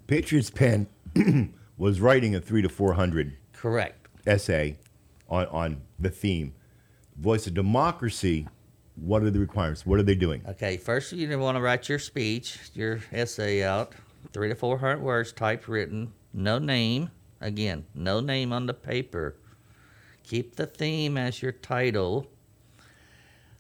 [0.07, 0.87] Patriots Pen
[1.79, 4.09] was writing a three to four hundred correct.
[4.27, 4.77] essay
[5.29, 6.53] on, on the theme.
[7.17, 8.49] Voice of Democracy,
[8.97, 9.87] what are the requirements?
[9.87, 10.43] What are they doing?
[10.49, 13.93] Okay, first you want to write your speech, your essay out,
[14.33, 17.11] three to four hundred words, typewritten, no name.
[17.41, 19.37] Again, no name on the paper.
[20.25, 22.27] Keep the theme as your title.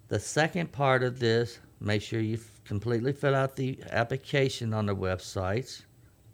[0.08, 4.94] The second part of this, make sure you completely fill out the application on the
[4.94, 5.82] websites,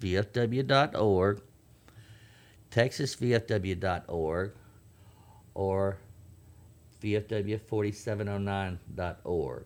[0.01, 1.41] vfw.org,
[2.71, 4.53] texasvfw.org,
[5.55, 5.99] or
[7.03, 9.65] VFW4709.org.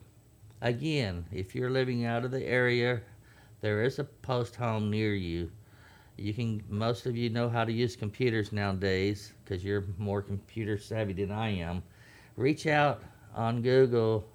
[0.62, 3.00] Again, if you're living out of the area,
[3.60, 5.50] there is a post home near you.
[6.20, 6.62] You can.
[6.68, 11.32] Most of you know how to use computers nowadays because you're more computer savvy than
[11.32, 11.82] I am.
[12.36, 13.02] Reach out
[13.34, 14.28] on Google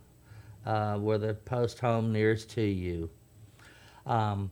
[0.66, 3.10] uh, where the post home nearest to you.
[4.06, 4.52] Um,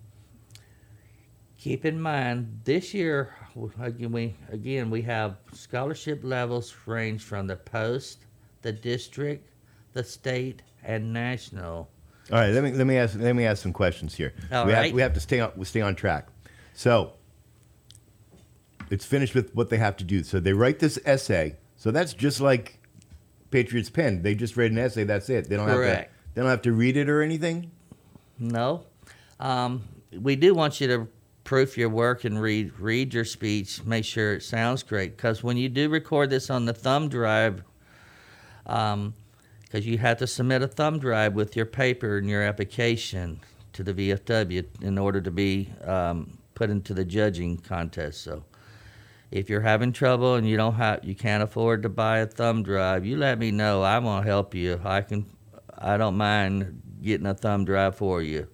[1.58, 3.34] keep in mind this year
[3.80, 8.26] again we again we have scholarship levels range from the post
[8.64, 9.50] the district
[9.94, 11.90] the state and national
[12.32, 14.34] All right, let me let me ask let me ask some questions here.
[14.52, 16.28] All we have we have to stay on we stay on track.
[16.74, 17.14] So
[18.90, 20.24] it's finished with what they have to do.
[20.24, 21.58] So they write this essay.
[21.78, 22.80] So that's just like
[23.52, 24.22] Patriots Pen.
[24.22, 25.04] They just read an essay.
[25.04, 25.50] That's it.
[25.50, 25.84] They don't have to.
[25.84, 26.14] Correct.
[26.34, 27.72] They don't have to read it or anything.
[28.40, 28.86] no
[29.40, 29.84] um,
[30.20, 31.08] we do want you to
[31.44, 33.84] proof your work and read read your speech.
[33.84, 37.64] Make sure it sounds great because when you do record this on the thumb drive,
[38.66, 39.14] um,
[39.62, 43.40] because you have to submit a thumb drive with your paper and your application
[43.74, 48.22] to the VFW in order to be um, put into the judging contest.
[48.22, 48.44] So
[49.34, 52.62] if you're having trouble and you don't have you can't afford to buy a thumb
[52.62, 53.84] drive, you let me know.
[53.84, 54.80] I'm gonna help you.
[54.86, 55.26] I can
[55.76, 58.48] I don't mind getting a thumb drive for you.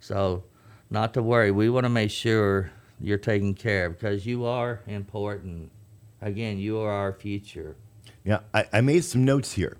[0.00, 0.44] So
[0.90, 1.50] not to worry.
[1.50, 2.70] We want to make sure
[3.00, 5.72] you're taken care of because you are important.
[6.20, 7.76] Again, you are our future.
[8.22, 9.78] Yeah, I, I made some notes here.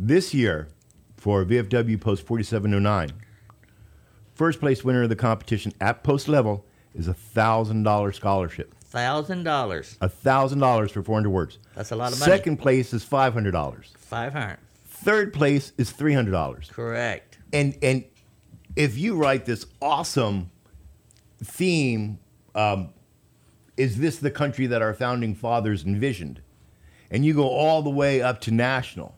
[0.00, 0.68] This year,
[1.16, 3.12] for VFW Post 4709,
[4.34, 8.74] first place winner of the competition at post level is a thousand dollar scholarship.
[8.90, 9.96] Thousand dollars.
[10.00, 11.58] A thousand dollars for 400 words.
[11.74, 12.30] That's a lot of money.
[12.30, 13.92] Second place is five hundred dollars.
[13.98, 14.58] Five hundred.
[14.86, 16.70] Third place is three hundred dollars.
[16.72, 17.38] Correct.
[17.52, 18.04] And and
[18.76, 20.50] if you write this awesome
[21.44, 22.18] theme,
[22.54, 22.88] um,
[23.76, 26.40] is this the country that our founding fathers envisioned?
[27.10, 29.14] And you go all the way up to national,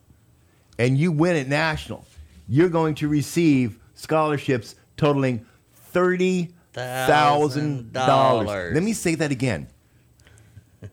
[0.79, 2.05] and you win at national,
[2.49, 8.75] you're going to receive scholarships totaling thirty thousand dollars.
[8.75, 9.69] Let me say that again.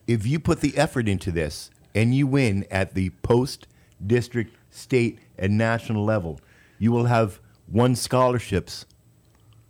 [0.06, 3.66] if you put the effort into this and you win at the post,
[4.04, 6.40] district, state, and national level,
[6.78, 8.84] you will have won scholarships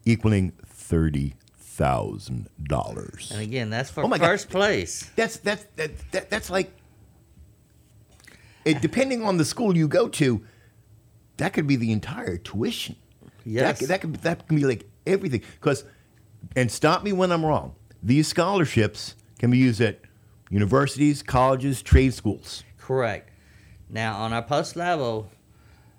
[0.05, 3.31] equaling thirty thousand dollars.
[3.33, 4.27] And again, that's for Oh my God.
[4.27, 5.11] first place.
[5.15, 6.73] That's that's that, that that's like
[8.65, 10.43] it, depending on the school you go to,
[11.37, 12.97] that could be the entire tuition.
[13.45, 13.79] Yes.
[13.81, 15.43] That, that could that can be like everything.
[15.61, 15.85] Because,
[16.57, 17.75] and stop me when I'm wrong.
[18.03, 20.01] These scholarships can be used at
[20.51, 22.65] universities, colleges, trade schools.
[22.79, 23.31] Correct.
[23.91, 25.31] Now, on our post level,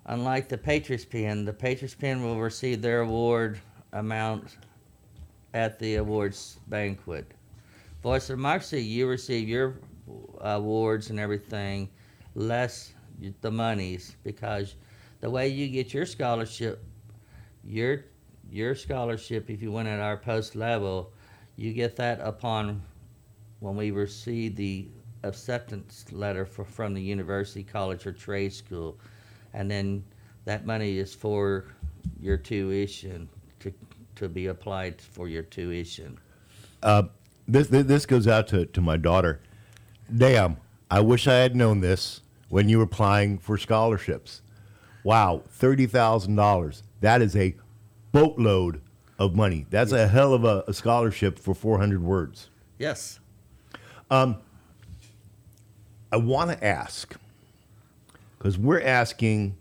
[0.06, 3.60] unlike the Patriots Pen, the Patriots Pen will receive their award
[3.92, 4.56] amount
[5.54, 7.32] at the awards banquet.
[8.02, 9.76] Voice of Democracy, you receive your
[10.40, 11.88] awards and everything
[12.34, 12.92] less
[13.40, 14.76] the monies because
[15.20, 16.82] the way you get your scholarship,
[17.64, 18.04] your
[18.50, 21.12] your scholarship, if you went at our post level,
[21.56, 22.82] you get that upon
[23.60, 24.88] when we receive the
[25.22, 28.98] acceptance letter for, from the university, college, or trade school,
[29.52, 30.02] and then
[30.44, 31.66] that money is for
[32.18, 33.28] your tuition
[33.60, 33.72] to
[34.16, 36.18] to be applied for your tuition.
[36.82, 37.04] Uh,
[37.46, 39.40] this this, this goes out to, to my daughter.
[40.14, 40.56] Damn,
[40.90, 44.42] I wish I had known this when you were applying for scholarships.
[45.04, 46.82] Wow, thirty thousand dollars.
[47.00, 47.54] That is a
[48.12, 48.80] boatload
[49.18, 49.66] of money.
[49.70, 52.50] That's a hell of a, a scholarship for four hundred words.
[52.78, 53.20] Yes.
[54.10, 54.38] Um,
[56.10, 57.14] I want to ask
[58.38, 59.56] because we're asking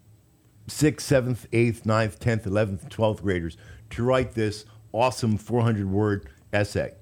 [0.68, 3.58] sixth, seventh, eighth, ninth, tenth, eleventh, twelfth graders
[3.92, 6.94] to write this awesome 400 word essay.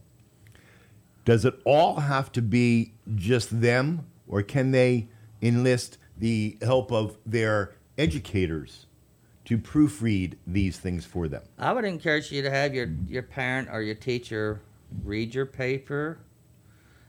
[1.25, 5.07] Does it all have to be just them, or can they
[5.41, 8.86] enlist the help of their educators
[9.47, 11.41] to proofread these things for them?
[11.57, 14.61] I would encourage you to have your, your parent or your teacher
[15.05, 16.19] read your paper.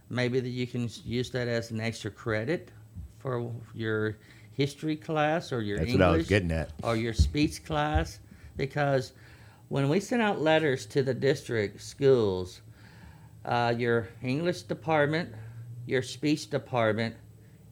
[0.09, 2.71] Maybe that you can use that as an extra credit
[3.19, 4.19] for your
[4.53, 6.71] history class or your That's English what I was getting at.
[6.85, 8.21] or your speech class
[8.57, 9.13] because
[9.69, 12.61] when we send out letters to the district schools,
[13.45, 15.35] uh, your English department,
[15.87, 17.17] your speech department,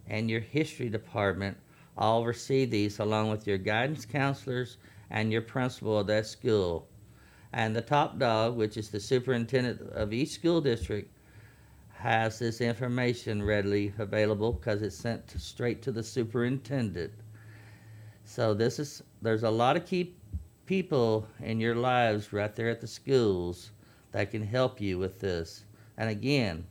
[0.08, 1.56] and your history department
[1.96, 4.76] all receive these along with your guidance counselors
[5.10, 6.88] and your principal of that school.
[7.52, 11.10] And the top dog, which is the superintendent of each school district,
[11.94, 17.12] has this information readily available because it's sent to, straight to the superintendent.
[18.24, 20.14] So this is there's a lot of key
[20.66, 23.70] people in your lives right there at the schools
[24.12, 25.64] that can help you with this.
[25.96, 26.66] And again,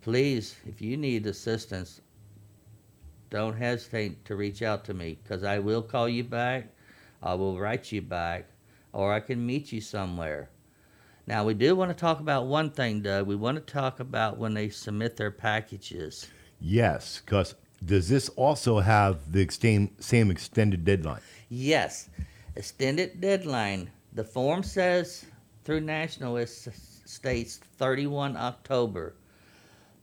[0.00, 2.00] please, if you need assistance,
[3.30, 6.68] don't hesitate to reach out to me because I will call you back,
[7.22, 8.46] I will write you back,
[8.92, 10.50] or I can meet you somewhere.
[11.26, 13.26] Now, we do want to talk about one thing, Doug.
[13.26, 16.28] We want to talk about when they submit their packages.
[16.58, 21.20] Yes, because does this also have the same, same extended deadline?
[21.50, 22.08] Yes,
[22.56, 23.90] extended deadline.
[24.14, 25.26] The form says
[25.64, 29.14] through national it states 31 October.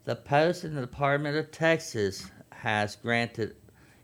[0.04, 2.30] The post and the Department of Texas
[2.66, 3.56] has granted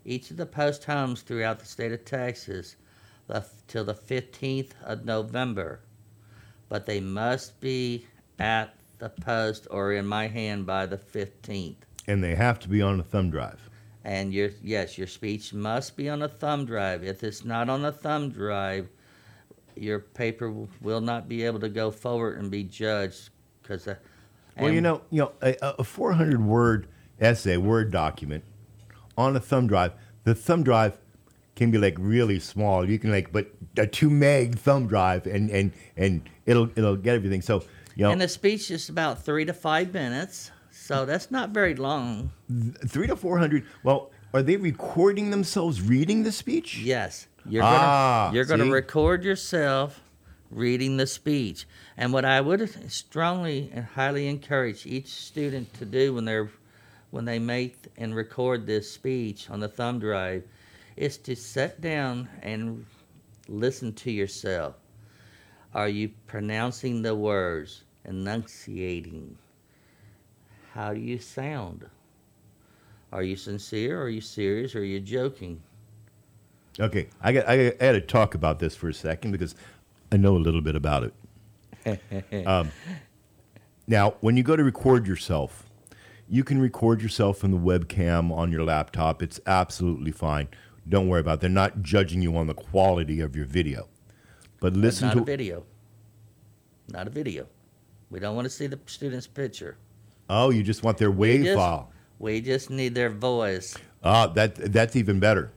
[0.04, 2.76] each of the post homes throughout the state of Texas
[3.26, 5.80] the, till the 15th of November,
[6.68, 8.06] but they must be
[8.38, 11.74] at the post or in my hand by the 15th.
[12.06, 13.58] And they have to be on a thumb drive.
[14.04, 17.02] And your yes, your speech must be on a thumb drive.
[17.02, 18.88] If it's not on a thumb drive,
[19.74, 23.88] your paper will not be able to go forward and be judged because.
[23.88, 23.96] Uh,
[24.56, 26.88] Well, you know, you know, a, a 400 word
[27.20, 28.44] essay, word document
[29.16, 29.92] on a thumb drive.
[30.24, 30.98] The thumb drive
[31.56, 32.88] can be like really small.
[32.88, 37.14] You can like, but a two meg thumb drive, and and and it'll it'll get
[37.14, 37.42] everything.
[37.42, 41.50] So you know, And the speech is about three to five minutes, so that's not
[41.50, 42.32] very long.
[42.86, 43.64] three to 400.
[43.82, 46.78] Well, are they recording themselves reading the speech?
[46.78, 48.70] Yes, you're gonna Ah, you're gonna see?
[48.70, 50.00] record yourself
[50.50, 51.66] reading the speech.
[51.98, 56.50] And what I would strongly and highly encourage each student to do when they're
[57.12, 60.42] when they make and record this speech on the thumb drive
[60.96, 62.84] is to sit down and
[63.48, 64.74] listen to yourself.
[65.74, 69.36] Are you pronouncing the words, enunciating?
[70.72, 71.86] How do you sound?
[73.12, 74.00] Are you sincere?
[74.00, 74.74] Are you serious?
[74.74, 75.62] Or are you joking?
[76.80, 79.54] Okay, I got I got to talk about this for a second because
[80.10, 81.12] I know a little bit about
[81.84, 82.46] it.
[82.46, 82.70] um,
[83.86, 85.70] now, when you go to record yourself,
[86.28, 89.22] you can record yourself in the webcam on your laptop.
[89.22, 90.48] It's absolutely fine.
[90.88, 91.34] Don't worry about.
[91.34, 91.40] It.
[91.42, 93.88] They're not judging you on the quality of your video.
[94.60, 95.64] But listen not to a video.
[96.88, 97.46] Not a video.
[98.10, 99.76] We don't want to see the student's picture.
[100.28, 101.90] oh, you just want their WAV just- file.
[102.18, 103.76] We just need their voice.
[104.04, 105.50] Ah, that that's even better.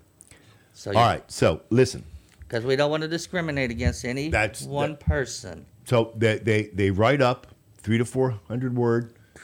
[0.73, 2.03] So All right, so listen.
[2.39, 5.65] Because we don't want to discriminate against any That's- one that- person.
[5.85, 7.47] So they they, they write up
[7.77, 8.73] three to four hundred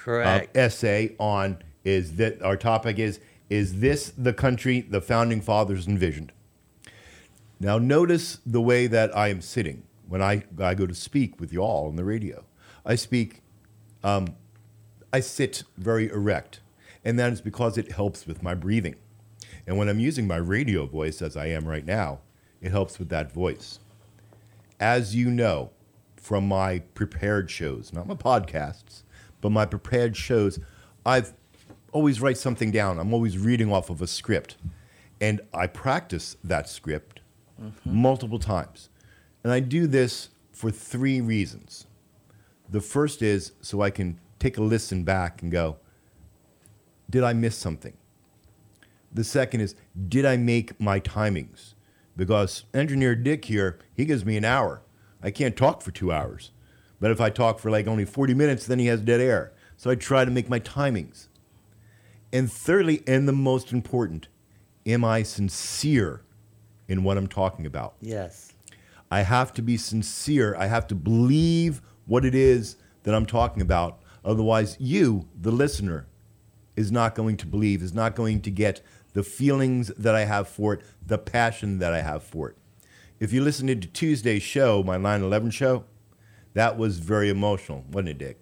[0.05, 5.41] word uh, essay on is that our topic is is this the country the founding
[5.41, 6.31] fathers envisioned?
[7.59, 11.53] Now notice the way that I am sitting when I, I go to speak with
[11.53, 12.43] you all on the radio.
[12.85, 13.41] I speak,
[14.03, 14.35] um,
[15.13, 16.61] I sit very erect,
[17.05, 18.95] and that is because it helps with my breathing.
[19.67, 22.19] And when I'm using my radio voice, as I am right now,
[22.61, 23.79] it helps with that voice.
[24.79, 25.71] As you know
[26.15, 29.03] from my prepared shows, not my podcasts,
[29.41, 30.59] but my prepared shows,
[31.05, 31.33] I've
[31.91, 32.99] always write something down.
[32.99, 34.57] I'm always reading off of a script.
[35.19, 37.19] And I practice that script
[37.61, 37.95] mm-hmm.
[37.95, 38.89] multiple times.
[39.43, 41.87] And I do this for three reasons.
[42.69, 45.77] The first is so I can take a listen back and go,
[47.09, 47.97] did I miss something?
[49.13, 49.75] The second is,
[50.07, 51.73] did I make my timings?
[52.15, 54.81] Because engineer Dick here, he gives me an hour.
[55.21, 56.51] I can't talk for two hours.
[57.01, 59.51] But if I talk for like only 40 minutes, then he has dead air.
[59.75, 61.27] So I try to make my timings.
[62.31, 64.29] And thirdly, and the most important,
[64.85, 66.21] am I sincere
[66.87, 67.95] in what I'm talking about?
[67.99, 68.53] yes.
[69.13, 70.55] I have to be sincere.
[70.57, 74.01] I have to believe what it is that I'm talking about.
[74.23, 76.07] Otherwise, you, the listener,
[76.77, 80.47] is not going to believe, is not going to get the feelings that I have
[80.47, 82.57] for it, the passion that I have for it.
[83.19, 85.83] If you listened to Tuesday's show, my 9 11 show,
[86.53, 88.39] that was very emotional, wasn't it, Dick?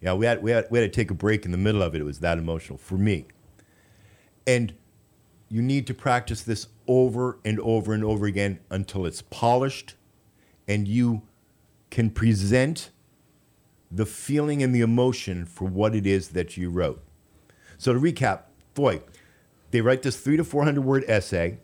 [0.00, 1.94] Yeah, we had, we, had, we had to take a break in the middle of
[1.94, 2.00] it.
[2.00, 3.26] It was that emotional for me.
[4.46, 4.74] And
[5.48, 9.94] you need to practice this over and over and over again until it's polished
[10.66, 11.22] and you
[11.90, 12.90] can present
[13.90, 17.02] the feeling and the emotion for what it is that you wrote.
[17.76, 19.02] So to recap, boy,
[19.70, 21.58] they write this three to 400 word essay.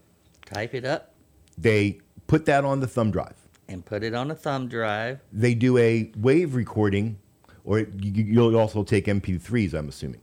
[0.45, 1.15] Type it up
[1.57, 3.48] They put that on the thumb drive.
[3.69, 5.21] And put it on a thumb drive.
[5.33, 7.19] They do a WAV recording,
[7.65, 10.21] or you- you'll also take MP3s, I'm assuming.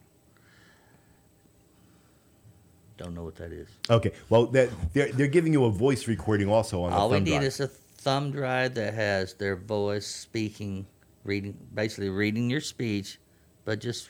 [2.98, 3.68] Don't know what that is.
[3.90, 7.18] Okay, well, that- they're, they're giving you a voice recording also on the All we
[7.18, 7.44] thumb need drive.
[7.44, 10.88] is a thumb drive that has their voice speaking,
[11.24, 13.20] reading, basically reading your speech,
[13.64, 14.10] but just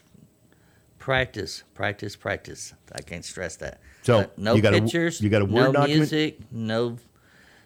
[0.98, 2.74] practice, practice, practice.
[2.94, 3.82] I can't stress that.
[4.04, 5.98] So, But no you got a- pictures, you got a no Word document?
[6.00, 6.98] music, no,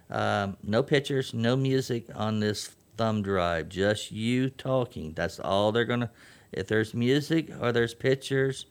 [0.10, 3.70] um, no pictures, no music on this thumb drive.
[3.70, 5.14] Just you talking.
[5.14, 6.12] That's all they're gonna.
[6.52, 8.66] If there's music or there's pictures,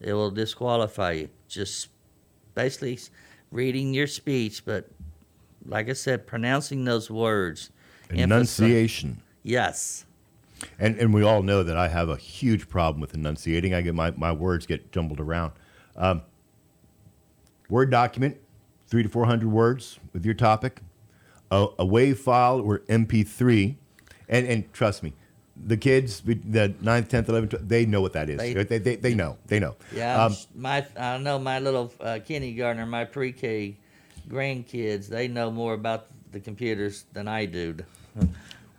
[0.00, 1.28] it will disqualify you.
[1.48, 1.88] Just
[2.54, 2.98] basically
[3.50, 4.88] reading your speech, but
[5.66, 7.70] like I said, pronouncing those words.
[8.10, 9.22] Enunciation.
[9.42, 10.04] Yes.
[10.78, 13.74] And, and we all know that I have a huge problem with enunciating.
[13.74, 15.52] I get my, my words get jumbled around.
[15.96, 16.22] Um,
[17.68, 18.36] Word document,
[18.94, 20.80] three to 400 words with your topic,
[21.50, 23.74] a, a WAV file or MP3.
[24.28, 25.14] And, and trust me,
[25.56, 26.32] the kids, the
[26.80, 28.38] 9th, 10th, 11th, they know what that is.
[28.38, 29.36] They- They, they, they, know.
[29.48, 29.74] They know.
[29.92, 33.76] Yeah, Um, my I know my little uh, kindergartner, my pre-K
[34.28, 37.74] grandkids, they know more about the computers than I do.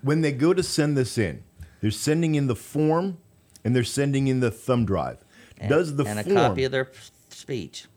[0.02, 1.44] when they go to send this in,
[1.82, 3.18] they're sending in the form
[3.66, 5.26] and they're sending in the thumb drive.
[5.60, 6.90] And, Does the and form a copy of their
[7.28, 7.88] speech.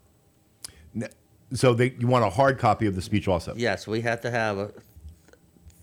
[1.53, 3.55] So they you want a hard copy of the speech also?
[3.57, 4.73] Yes, we have to have a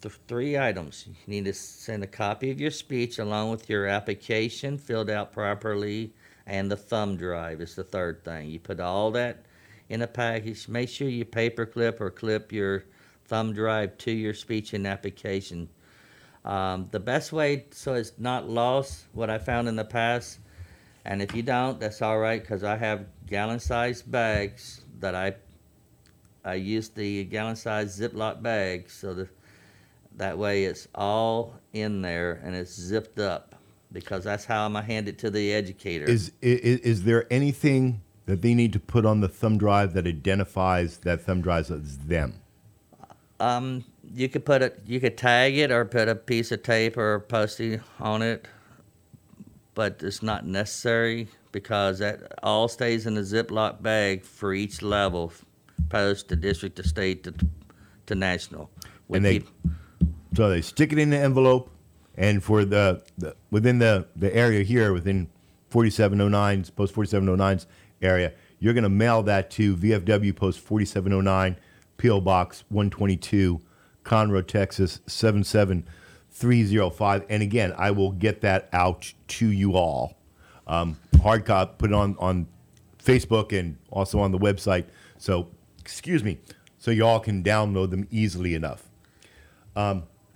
[0.02, 1.06] th- three items.
[1.08, 5.32] You need to send a copy of your speech along with your application filled out
[5.32, 6.14] properly,
[6.46, 8.50] and the thumb drive is the third thing.
[8.50, 9.46] You put all that
[9.90, 10.68] in a package.
[10.68, 12.86] Make sure you paperclip or clip your
[13.26, 15.70] thumb drive to your speech and application.
[16.44, 20.38] Um, the best way so it's not lost, what I found in the past,
[21.06, 25.36] and if you don't, that's all right because I have gallon-sized bags that I
[26.46, 29.30] I use the gallon-sized Ziploc bag so that
[30.18, 33.56] that way it's all in there and it's zipped up
[33.92, 36.06] because that's how I'm gonna hand it to the educator.
[36.06, 40.08] Is, is is there anything that they need to put on the thumb drive that
[40.08, 42.42] identifies that thumb drive as them?
[43.40, 43.84] Um,
[44.14, 47.16] you could put it, you could tag it or put a piece of tape or
[47.16, 48.48] a postie on it,
[49.74, 55.34] but it's not necessary because that all stays in the Ziploc bag for each level,
[55.90, 57.34] post to district to state to,
[58.08, 58.70] to national.
[59.08, 59.50] We And they- keep-
[60.36, 61.70] So they stick it in the envelope,
[62.16, 65.28] and for the, the within the, the area here, within
[65.72, 67.68] 4709's, post 4709's
[68.02, 71.58] area, you're going to mail that to VFW post 4709,
[71.98, 73.60] PO Box 122,
[74.04, 77.26] Conroe, Texas 77305.
[77.30, 80.18] And again, I will get that out to you all.
[80.68, 82.48] Um, hard copy, put it on, on
[83.04, 84.86] Facebook and also on the website.
[85.18, 85.50] So,
[85.86, 86.40] excuse me,
[86.80, 88.90] so you all can download them easily enough.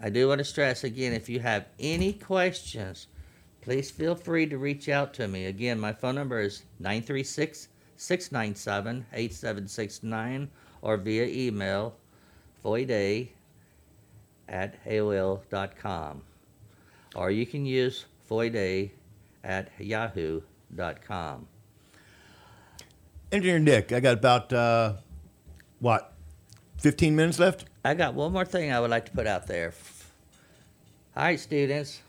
[0.02, 3.08] I do want to stress again if you have any questions,
[3.62, 5.46] please feel free to reach out to me.
[5.48, 10.50] Again, my phone number is 936 697 8769
[10.82, 11.96] or via email
[12.64, 13.30] foyday
[14.48, 16.22] at AOL.com.
[17.16, 18.92] Or you can use foyday
[19.44, 21.48] at yahoo.com.
[23.32, 24.94] Engineer Nick, I got about uh,
[25.80, 26.14] what,
[26.80, 27.66] 15 minutes left?
[27.86, 29.74] I got one more thing I would like to put out there.
[31.16, 32.02] All right, students,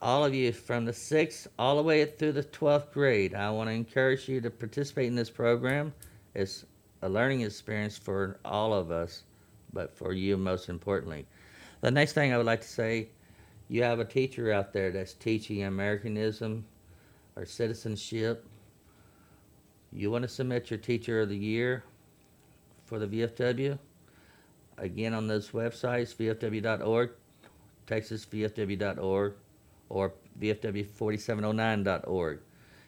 [0.00, 3.68] all of you from the sixth all the way through the 12th grade, I want
[3.68, 5.92] to encourage you to participate in this program.
[6.34, 6.64] It's
[7.02, 9.24] a learning experience for all of us,
[9.72, 11.26] but for you most importantly.
[11.82, 13.08] The next thing I would like to say
[13.68, 16.64] you have a teacher out there that's teaching Americanism
[17.36, 18.46] or citizenship.
[19.92, 21.84] You want to submit your Teacher of the Year
[22.84, 23.78] for the VFW?
[24.76, 27.10] again on those websites vfw.org
[27.86, 29.34] texasvfw.org
[29.88, 32.40] or vfw4709.org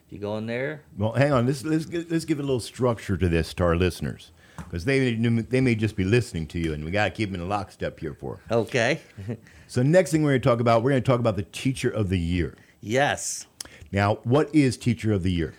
[0.07, 1.47] if you go in there Well, hang on.
[1.47, 5.61] Let's, let's, let's give a little structure to this to our listeners because they, they
[5.61, 8.15] may just be listening to you, and we got to keep them in lockstep here
[8.15, 8.41] for.
[8.51, 9.01] okay
[9.69, 11.91] So, next thing we're going to talk about, we're going to talk about the Teacher
[11.91, 12.55] of the Year.
[12.81, 13.47] yes
[13.93, 15.55] Now, what is Teacher of the Year?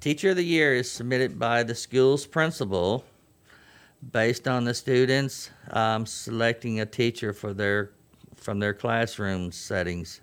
[0.00, 3.04] teacher of the year is submitted by the school's principal
[4.10, 7.92] based on the students um, selecting a teacher for their
[8.36, 10.20] from their classroom settings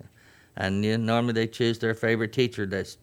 [0.56, 2.94] and you normally they choose their favorite teacher that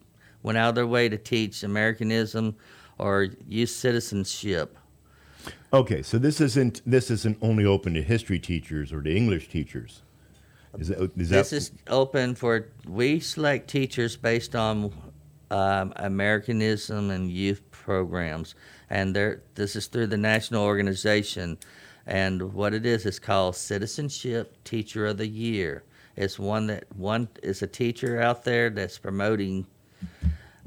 [0.44, 2.54] went out of their way to teach americanism
[2.98, 4.78] or youth citizenship
[5.72, 10.02] Okay, so this isn't this isn't only open to history teachers or to English teachers.
[10.78, 14.92] Is that, is This is open for, we select teachers based on
[15.50, 18.54] um, Americanism and youth programs.
[18.90, 21.58] And there, this is through the national organization.
[22.06, 25.84] And what it is, is called Citizenship Teacher of the Year.
[26.16, 29.66] It's one that, one is a teacher out there that's promoting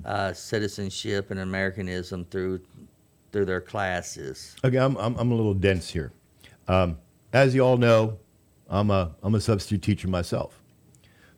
[0.05, 2.61] uh, citizenship and Americanism through,
[3.32, 4.55] through their classes.
[4.63, 6.11] Okay, I'm, I'm, I'm a little dense here.
[6.67, 6.97] Um,
[7.34, 8.17] as you all know,
[8.69, 10.61] I'm a, I'm a substitute teacher myself.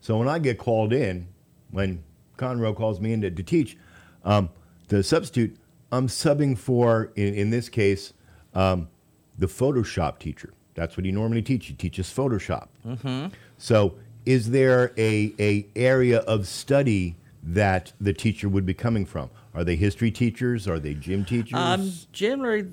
[0.01, 1.27] So when I get called in,
[1.71, 2.03] when
[2.37, 3.77] Conroe calls me in to, to teach,
[4.25, 4.49] um,
[4.89, 5.57] the substitute,
[5.93, 8.13] I'm subbing for, in, in this case,
[8.55, 8.89] um,
[9.37, 10.53] the Photoshop teacher.
[10.73, 11.67] That's what he normally teaches.
[11.69, 12.67] He teaches Photoshop.
[12.85, 13.27] Mm-hmm.
[13.59, 13.93] So
[14.25, 19.29] is there a, a area of study that the teacher would be coming from?
[19.55, 20.67] Are they history teachers?
[20.67, 21.59] Are they gym teachers?
[21.59, 22.69] Um, generally,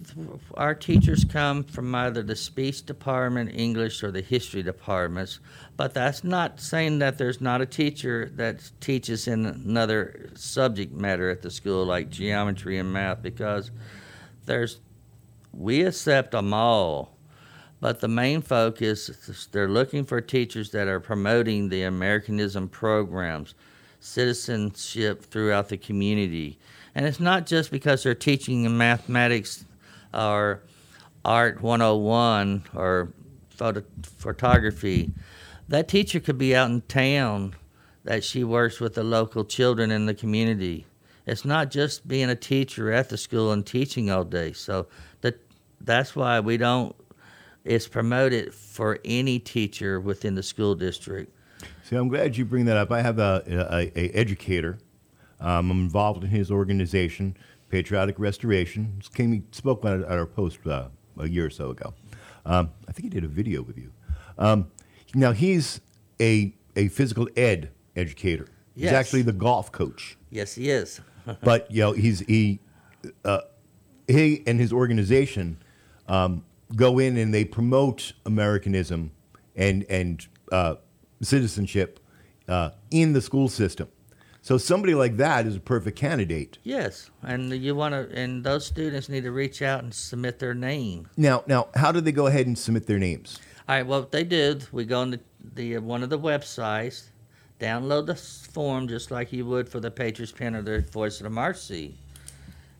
[0.55, 5.41] our teachers come from either the speech department, English, or the history departments.
[5.76, 11.28] But that's not saying that there's not a teacher that teaches in another subject matter
[11.28, 13.70] at the school, like geometry and math, because
[14.47, 14.81] there's
[15.53, 17.16] we accept them all.
[17.81, 23.55] But the main focus they're looking for teachers that are promoting the Americanism programs,
[24.01, 26.59] citizenship throughout the community.
[26.94, 29.64] And it's not just because they're teaching in mathematics
[30.12, 30.62] or
[31.24, 33.12] art 101 or
[33.51, 35.12] photo, photography.
[35.68, 37.55] That teacher could be out in town
[38.05, 40.86] that she works with the local children in the community.
[41.26, 44.53] It's not just being a teacher at the school and teaching all day.
[44.53, 44.86] So
[45.20, 45.38] that
[45.80, 46.96] that's why we don't
[47.64, 51.32] it's promoted for any teacher within the school district.
[51.91, 52.93] See, I'm glad you bring that up.
[52.93, 54.78] I have a, a, a educator.
[55.41, 57.36] Um, I'm involved in his organization,
[57.68, 59.03] Patriotic Restoration.
[59.12, 60.86] Came, he spoke at, at our post uh,
[61.18, 61.93] a year or so ago.
[62.47, 63.91] Um, I think he did a video with you.
[64.38, 64.70] Um,
[65.16, 65.80] now he's
[66.20, 68.47] a a physical ed educator.
[68.76, 68.91] Yes.
[68.91, 70.16] He's actually the golf coach.
[70.30, 71.01] Yes, he is.
[71.43, 72.61] but you know he's he
[73.24, 73.41] uh,
[74.07, 75.59] he and his organization
[76.07, 76.45] um,
[76.76, 79.11] go in and they promote Americanism
[79.57, 80.76] and and uh,
[81.23, 82.01] citizenship
[82.49, 83.89] uh, in the school system.
[84.43, 86.59] So somebody like that is a perfect candidate.
[86.62, 90.55] yes, and you want to, and those students need to reach out and submit their
[90.55, 91.09] name.
[91.16, 93.39] Now, now, how do they go ahead and submit their names?
[93.68, 95.21] All right, what they did, we go on the,
[95.55, 97.11] the uh, one of the websites,
[97.61, 101.25] download the form just like you would for the Patriots Pen or the Voice of
[101.25, 101.95] Democracy.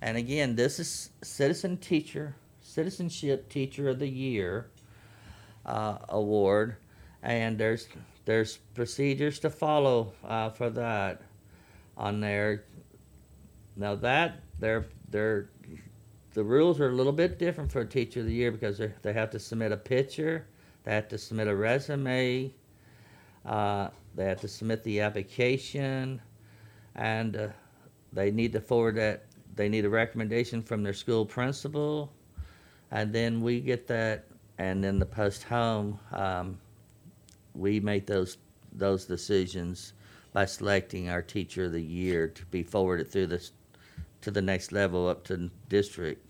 [0.01, 4.71] And again, this is Citizen Teacher, Citizenship Teacher of the Year
[5.67, 6.77] uh, award,
[7.23, 7.87] and there's
[8.25, 11.23] there's procedures to follow uh, for that
[11.97, 12.65] on there.
[13.77, 15.49] Now that they're they're
[16.33, 18.93] the rules are a little bit different for a teacher of the year because they
[19.03, 20.47] they have to submit a picture,
[20.85, 22.53] they have to submit a resume,
[23.45, 26.21] uh, they have to submit the application,
[26.95, 27.49] and uh,
[28.13, 29.25] they need to forward that.
[29.57, 32.13] They need a recommendation from their school principal,
[32.91, 34.27] and then we get that,
[34.59, 36.59] and then the post home, um,
[37.55, 38.39] we make those
[38.73, 39.93] those decisions
[40.33, 43.53] by selecting our teacher of the year to be forwarded through this
[44.21, 46.25] to the next level up to district.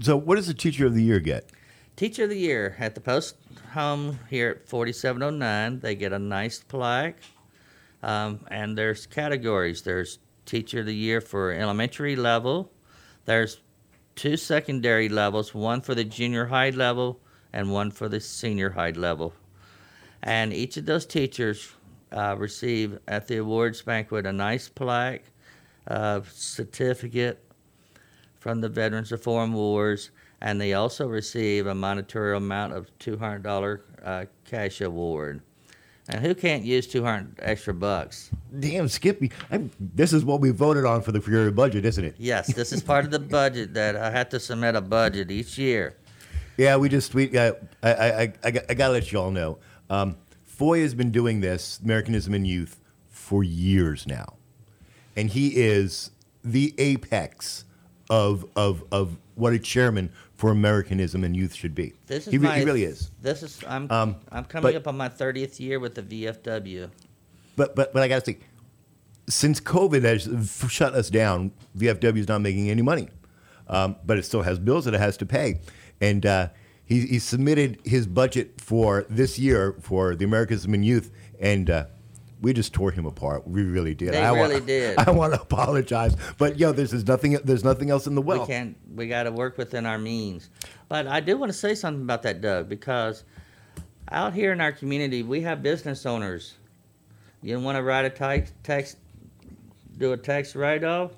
[0.00, 1.50] So, what does the teacher of the year get?
[1.96, 3.36] Teacher of the Year at the post
[3.72, 7.18] home here at 4709, they get a nice plaque.
[8.02, 9.82] Um, and there's categories.
[9.82, 12.72] There's Teacher of the Year for elementary level.
[13.26, 13.60] There's
[14.16, 17.20] two secondary levels, one for the junior high level
[17.52, 19.32] and one for the senior high level.
[20.24, 21.70] And each of those teachers
[22.10, 25.22] uh, receive at the awards banquet a nice plaque,
[25.86, 27.40] uh, certificate,
[28.40, 30.10] from the Veterans of Foreign Wars,
[30.40, 35.40] and they also receive a monetary amount of $200 uh, cash award.
[36.08, 38.30] And who can't use 200 extra bucks?
[38.60, 39.30] Damn, Skippy!
[39.50, 42.14] I'm, this is what we voted on for the Fury budget, isn't it?
[42.18, 45.56] Yes, this is part of the budget that I have to submit a budget each
[45.56, 45.96] year.
[46.58, 49.30] Yeah, we just we uh, I, I I I got- I gotta let you all
[49.30, 49.58] know.
[49.90, 54.34] Um, Foy has been doing this Americanism in Youth for years now,
[55.16, 56.10] and he is
[56.44, 57.64] the apex
[58.10, 61.94] of of of what a chairman for Americanism and Youth should be.
[62.06, 63.10] This is he, my, he really is.
[63.22, 66.90] This is I'm Um, I'm coming but- up on my 30th year with the VFW.
[67.56, 68.38] But but but I gotta say,
[69.28, 73.08] since COVID has shut us down, VFW is not making any money,
[73.68, 75.60] um, but it still has bills that it has to pay,
[76.00, 76.48] and uh,
[76.84, 81.10] he, he submitted his budget for this year for the Americanism in Youth,
[81.40, 81.86] and uh,
[82.40, 83.48] we just tore him apart.
[83.48, 84.12] We really did.
[84.12, 84.98] They I really want, did.
[85.08, 88.40] I want to apologize, but yo, there's, there's nothing there's nothing else in the well.
[88.40, 90.50] we can't we got to work within our means
[90.88, 93.24] but i do want to say something about that doug because
[94.10, 96.54] out here in our community we have business owners
[97.42, 98.96] you want to write a tax, tax
[99.98, 101.12] do a tax write-off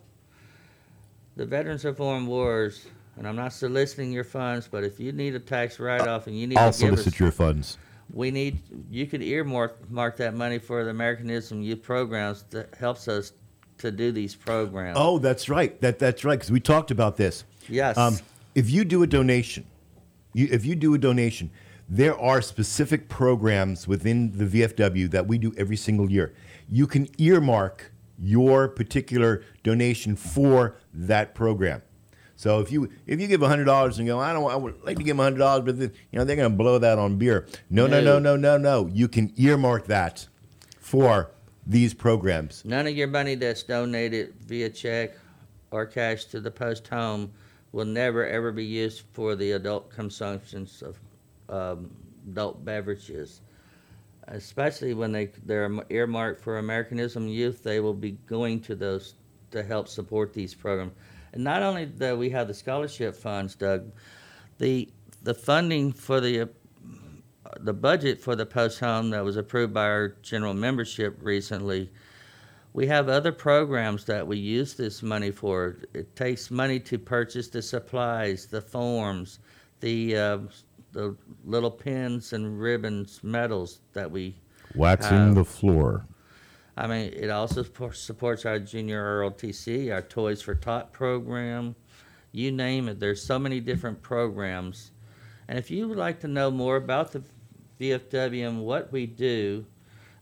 [1.36, 2.86] the veterans of foreign wars
[3.16, 6.46] and i'm not soliciting your funds but if you need a tax write-off and you
[6.46, 7.78] need I'll to give us solicit your funds.
[8.12, 8.58] we need
[8.90, 13.32] you could earmark mark that money for the americanism youth programs that helps us
[13.78, 15.78] to do these programs Oh, that's right.
[15.82, 17.44] That that's right because we talked about this.
[17.68, 18.16] yes Um,
[18.54, 19.66] if you do a donation,
[20.32, 21.50] you, if you do a donation,
[21.86, 26.32] there are specific programs within the VFW that we do every single year.
[26.70, 31.82] You can earmark your particular donation for that program.
[32.36, 34.98] So if you if you give hundred dollars and go, I don't, I would like
[34.98, 37.46] to give hundred dollars, but then, you know they're going to blow that on beer.
[37.70, 38.36] No, no, no, No.
[38.36, 38.90] no, no, no.
[38.92, 40.28] You can earmark that
[40.78, 41.30] for
[41.66, 42.62] these programs.
[42.64, 45.12] None of your money that's donated via check
[45.70, 47.32] or cash to the post home
[47.72, 50.98] will never ever be used for the adult consumptions of
[51.48, 51.90] um,
[52.30, 53.40] adult beverages.
[54.28, 59.14] Especially when they they're earmarked for Americanism youth, they will be going to those
[59.52, 60.92] to help support these programs.
[61.32, 63.92] And not only do we have the scholarship funds, Doug,
[64.58, 64.88] the
[65.22, 66.46] the funding for the uh,
[67.60, 71.90] the budget for the post home that was approved by our general membership recently,
[72.72, 75.76] we have other programs that we use this money for.
[75.94, 79.40] It takes money to purchase the supplies, the forms,
[79.80, 80.38] the uh,
[80.92, 84.36] the little pins and ribbons, medals that we.
[84.74, 86.06] Waxing Uh, the floor.
[86.76, 91.74] I mean, it also supports our junior ROTC, our Toys for Tot program,
[92.32, 93.00] you name it.
[93.00, 94.90] There's so many different programs,
[95.48, 97.22] And if you would like to know more about the
[97.80, 99.64] VFW and what we do,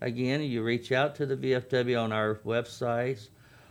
[0.01, 3.31] again, you reach out to the VFW on our websites,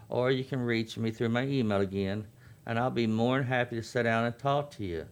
[0.09, 2.27] or you can reach me through my email again,
[2.65, 5.05] and I'll be more than happy to sit down and talk to you.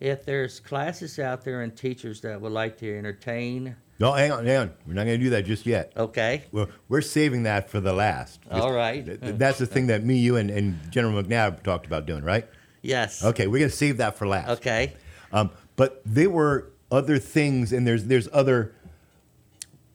[0.00, 4.44] If there's classes out there and teachers that would like to entertain, No, hang on,
[4.44, 4.72] hang on.
[4.84, 5.92] We're not going to do that just yet.
[5.96, 8.40] okay, We're, we're saving that for the last.
[8.50, 9.06] all right.
[9.06, 12.24] Th- th- That's the thing that me, you, and, and General McNabb talked about doing,
[12.24, 12.44] right?
[12.82, 13.22] Yes.
[13.24, 14.48] Okay, we're going to save that for last.
[14.58, 14.94] Okay.
[15.32, 18.74] Um, but there were other things, and there's there's other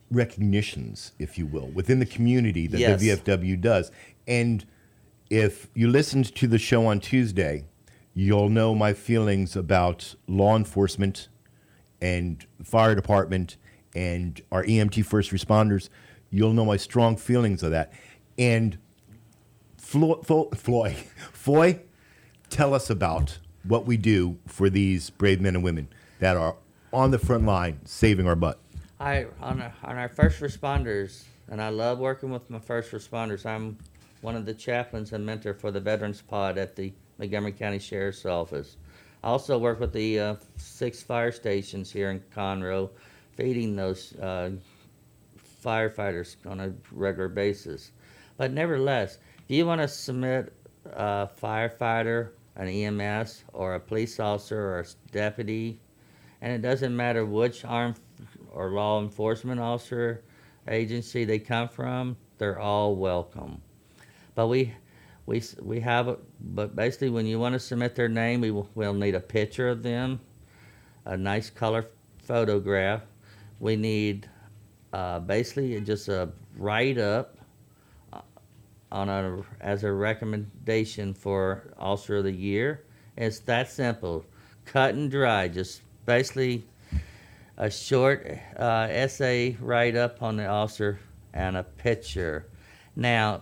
[0.10, 3.01] recognitions, if you will, within the community that Yes.
[3.01, 3.91] the VFW does.
[4.26, 4.66] And
[5.30, 7.66] if you listened to the show on Tuesday,
[8.14, 11.28] you'll know my feelings about law enforcement
[12.01, 13.58] and fire department
[13.96, 15.90] and our EMT first responders.
[16.30, 17.94] You'll know my strong feelings of that.
[18.38, 18.78] And
[19.78, 20.96] Flo- Flo- Floyd,
[21.32, 21.82] Foy,
[22.50, 25.88] tell us about what we do for these brave men and women
[26.20, 26.56] that are
[26.94, 28.60] on the front line saving our butt.
[29.00, 33.46] I on our, on our first responders, and I love working with my first responders.
[33.46, 33.78] I'm
[34.22, 38.26] one of the chaplains and mentor for the Veterans Pod at the Montgomery County Sheriff's
[38.26, 38.78] Office.
[39.24, 42.90] I also work with the uh, six fire stations here in Conroe,
[43.38, 44.50] feeding those uh,
[45.64, 47.92] firefighters on a regular basis.
[48.36, 50.54] But nevertheless, if you want to submit
[50.86, 55.80] a firefighter, an EMS, or a police officer, or a deputy,
[56.42, 58.00] and it doesn't matter which armed
[58.52, 60.24] or law enforcement officer
[60.68, 63.62] agency they come from, they're all welcome.
[64.36, 64.74] But we,
[65.26, 68.70] we, we have, a- but basically when you want to submit their name, we will,
[68.76, 70.20] we'll need a picture of them,
[71.06, 73.02] a nice color photograph.
[73.60, 74.30] We need,
[74.93, 77.38] uh, basically just a write-up
[78.14, 78.22] uh,
[78.91, 82.84] on a, as a recommendation for Officer of the Year.
[83.16, 84.26] It's that simple,
[84.66, 86.66] cut and dry, just basically
[87.58, 88.28] a short
[88.58, 90.99] uh, essay write up on the officer
[91.34, 92.45] and a picture.
[92.95, 93.41] Now,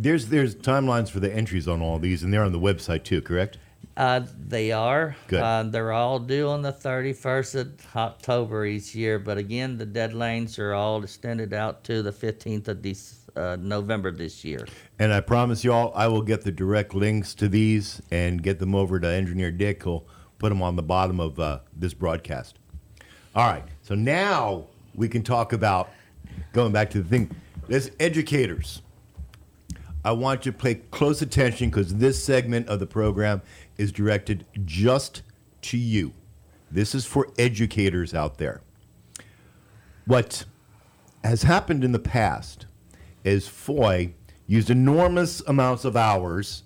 [0.00, 3.20] There's there's timelines for the entries on all these, and they're on the website too,
[3.20, 3.58] correct?
[3.98, 5.16] Uh, they are.
[5.32, 10.56] Uh, they're all due on the 31st of October each year, but again, the deadlines
[10.60, 14.66] are all extended out to the 15th of Dec- uh, November this year.
[15.00, 18.72] And I promise y'all, I will get the direct links to these and get them
[18.72, 19.82] over to Engineer Dick.
[19.82, 20.06] Who'll
[20.38, 22.56] put them on the bottom of uh, this broadcast.
[23.34, 23.64] All right.
[23.82, 25.90] So now we can talk about
[26.52, 27.34] going back to the thing.
[27.68, 28.80] As educators,
[30.04, 33.42] I want you to pay close attention because this segment of the program
[33.78, 35.22] is directed just
[35.62, 36.12] to you.
[36.70, 38.60] This is for educators out there.
[40.04, 40.44] What
[41.24, 42.66] has happened in the past
[43.24, 44.14] is Foy
[44.46, 46.64] used enormous amounts of hours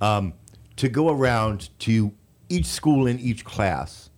[0.00, 0.34] um,
[0.76, 2.12] to go around to
[2.48, 4.10] each school in each class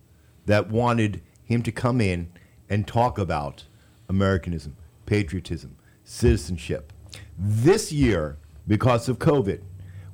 [0.45, 2.31] that wanted him to come in
[2.69, 3.65] and talk about
[4.07, 4.75] Americanism,
[5.05, 6.93] patriotism, citizenship.
[7.37, 8.37] This year,
[8.67, 9.61] because of COVID,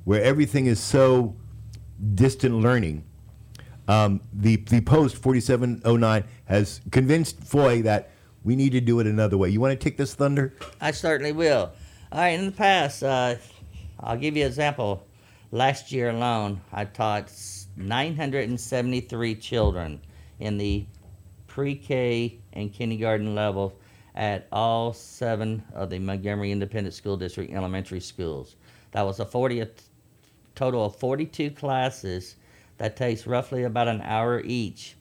[0.04, 1.36] where everything is so
[2.14, 3.04] distant learning,
[3.86, 8.10] um, the the post 4709 has convinced Foy that
[8.44, 9.48] we need to do it another way.
[9.48, 10.54] You want to take this thunder?
[10.80, 11.72] I certainly will.
[12.12, 13.36] All right, in the past, uh,
[14.00, 15.06] I'll give you an example.
[15.50, 17.32] Last year alone, I taught
[17.76, 20.00] 973 children
[20.40, 20.84] in the
[21.46, 23.78] pre K and kindergarten level
[24.14, 28.56] at all seven of the Montgomery Independent School District elementary schools.
[28.92, 29.68] That was the 40, a
[30.58, 32.34] total of 42 classes
[32.78, 34.96] that takes roughly about an hour each.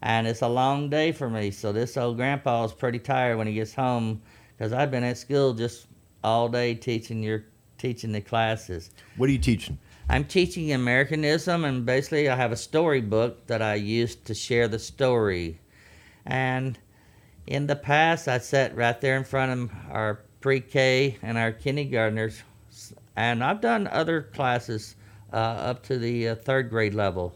[0.00, 3.46] And it's a long day for me, so this old grandpa is pretty tired when
[3.46, 4.22] he gets home
[4.56, 5.86] because I've been at school just
[6.22, 7.44] all day teaching your
[7.78, 8.90] teaching the classes.
[9.16, 9.76] What are you teaching?
[10.08, 14.78] I'm teaching Americanism, and basically, I have a storybook that I use to share the
[14.78, 15.58] story.
[16.24, 16.78] And
[17.46, 21.50] in the past, I sat right there in front of our pre K and our
[21.50, 22.42] kindergartners,
[23.16, 24.96] and I've done other classes
[25.32, 27.34] uh, up to the uh, third grade level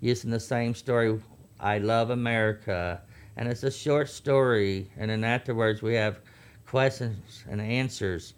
[0.00, 1.20] using the same story
[1.60, 3.00] I love America.
[3.36, 6.18] And it's a short story, and then afterwards, we have
[6.66, 8.34] questions and answers.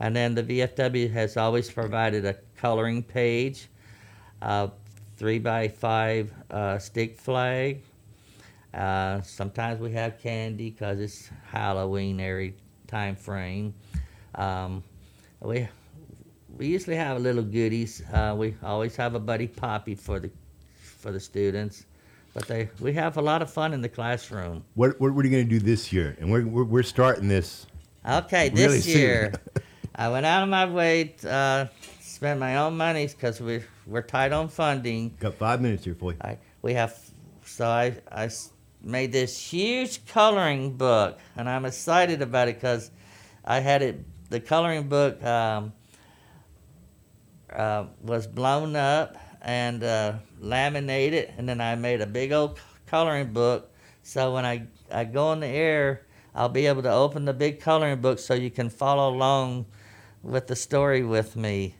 [0.00, 3.68] And then the VFW has always provided a coloring page,
[4.40, 4.70] a
[5.16, 7.82] three by five uh, stick flag.
[8.72, 12.54] Uh, sometimes we have candy because it's Halloween every
[12.86, 13.74] time frame.
[14.34, 14.82] Um,
[15.40, 15.68] we
[16.56, 18.02] we usually have a little goodies.
[18.12, 20.30] Uh, we always have a buddy poppy for the
[20.76, 21.86] for the students,
[22.34, 24.64] but they we have a lot of fun in the classroom.
[24.74, 26.16] What, what, what are you going to do this year?
[26.20, 27.66] And we're, we're, we're starting this.
[28.08, 29.32] Okay, Really this year
[29.94, 31.66] I went out of my way to uh,
[32.00, 35.16] spend my own money because we we're tight on funding.
[35.18, 36.18] Got five minutes here for you.
[36.20, 36.96] I, we have
[37.44, 38.30] so I I
[38.82, 42.90] made this huge coloring book, and I'm excited about it because
[43.44, 44.04] I had it.
[44.30, 45.72] The coloring book um,
[47.52, 53.32] uh, was blown up and uh, laminated, and then I made a big old coloring
[53.32, 53.70] book.
[54.02, 57.60] So when I, I go in the air, I'll be able to open the big
[57.60, 59.66] coloring book so you can follow along
[60.22, 61.74] with the story with me.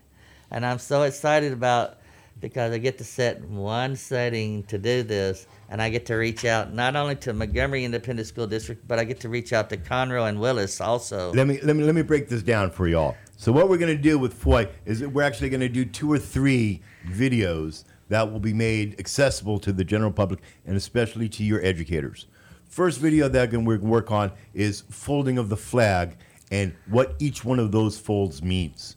[0.51, 1.99] And I'm so excited about
[2.41, 6.45] because I get to set one setting to do this, and I get to reach
[6.45, 9.77] out not only to Montgomery Independent School District, but I get to reach out to
[9.77, 11.33] Conroe and Willis also.
[11.33, 13.17] Let me let me let me break this down for y'all.
[13.41, 15.85] So what we're going to do with Foy is that we're actually going to do
[15.85, 21.29] two or three videos that will be made accessible to the general public and especially
[21.29, 22.27] to your educators.
[22.69, 26.17] First video that we're going to work on is folding of the flag
[26.51, 28.97] and what each one of those folds means.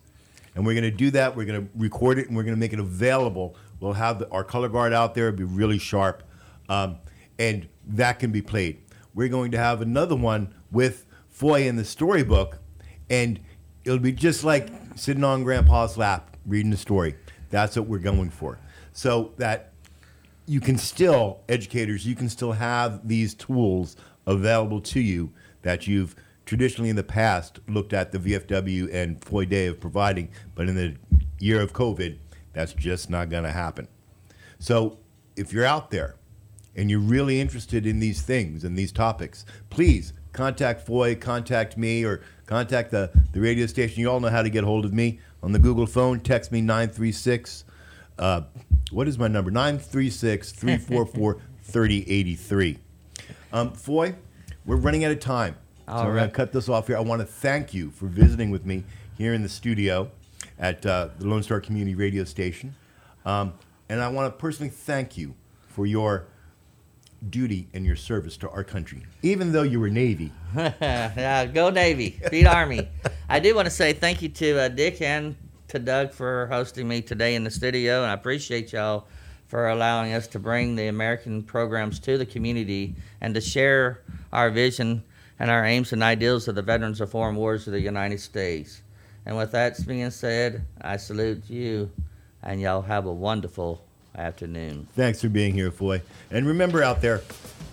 [0.56, 1.36] And we're going to do that.
[1.36, 3.56] We're going to record it and we're going to make it available.
[3.80, 6.24] We'll have the, our color guard out there, be really sharp,
[6.68, 6.98] um,
[7.38, 8.80] and that can be played.
[9.14, 12.58] We're going to have another one with Foy in the storybook,
[13.08, 13.40] and
[13.84, 17.16] it'll be just like sitting on Grandpa's lap reading the story.
[17.50, 18.60] That's what we're going for.
[18.94, 19.72] So that
[20.46, 26.16] you can still, educators, you can still have these tools available to you that you've
[26.46, 30.76] traditionally in the past looked at the VFW and Floyd Day of providing, but in
[30.76, 30.96] the
[31.40, 32.18] year of COVID,
[32.54, 33.88] that's just not going to happen.
[34.60, 35.00] So
[35.36, 36.16] if you're out there
[36.76, 42.04] and you're really interested in these things and these topics, please contact Foy, contact me,
[42.04, 42.22] or
[42.52, 44.02] contact the, the radio station.
[44.02, 46.20] You all know how to get hold of me on the Google phone.
[46.20, 47.64] Text me 936.
[48.20, 48.42] Uh,
[48.92, 49.50] what is my number?
[49.50, 52.78] 936 344 3083.
[53.54, 54.16] Um, Foy,
[54.66, 55.56] we're running out of time.
[55.88, 56.98] All so we're going to cut this off here.
[56.98, 58.84] I want to thank you for visiting with me
[59.18, 60.12] here in the studio
[60.60, 62.76] at uh, the Lone Star Community Radio Station.
[63.24, 63.54] Um,
[63.88, 65.36] and I want to personally thank you
[65.70, 66.26] for your
[67.30, 69.04] duty and your service to our country.
[69.22, 72.88] Even though you were Navy, yeah, go Navy, beat Army.
[73.30, 75.36] I do want to say thank you to uh, Dick and
[75.68, 79.08] to Doug for hosting me today in the studio, and I appreciate y'all
[79.48, 84.02] for allowing us to bring the American programs to the community and to share
[84.32, 85.04] our vision
[85.40, 88.82] and our aims and ideals of the Veterans of Foreign Wars of the United States.
[89.26, 91.92] And with that being said, I salute you,
[92.44, 93.84] and y'all have a wonderful
[94.16, 94.88] afternoon.
[94.96, 96.02] thanks for being here, Foy.
[96.32, 97.22] And remember out there,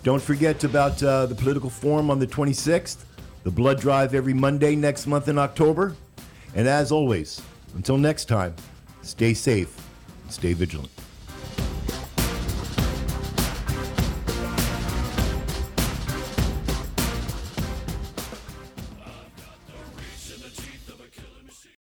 [0.03, 2.97] don't forget about uh, the political forum on the 26th,
[3.43, 5.95] the blood drive every Monday next month in October.
[6.55, 7.41] And as always,
[7.75, 8.55] until next time,
[9.01, 9.75] stay safe,
[10.29, 10.89] stay vigilant.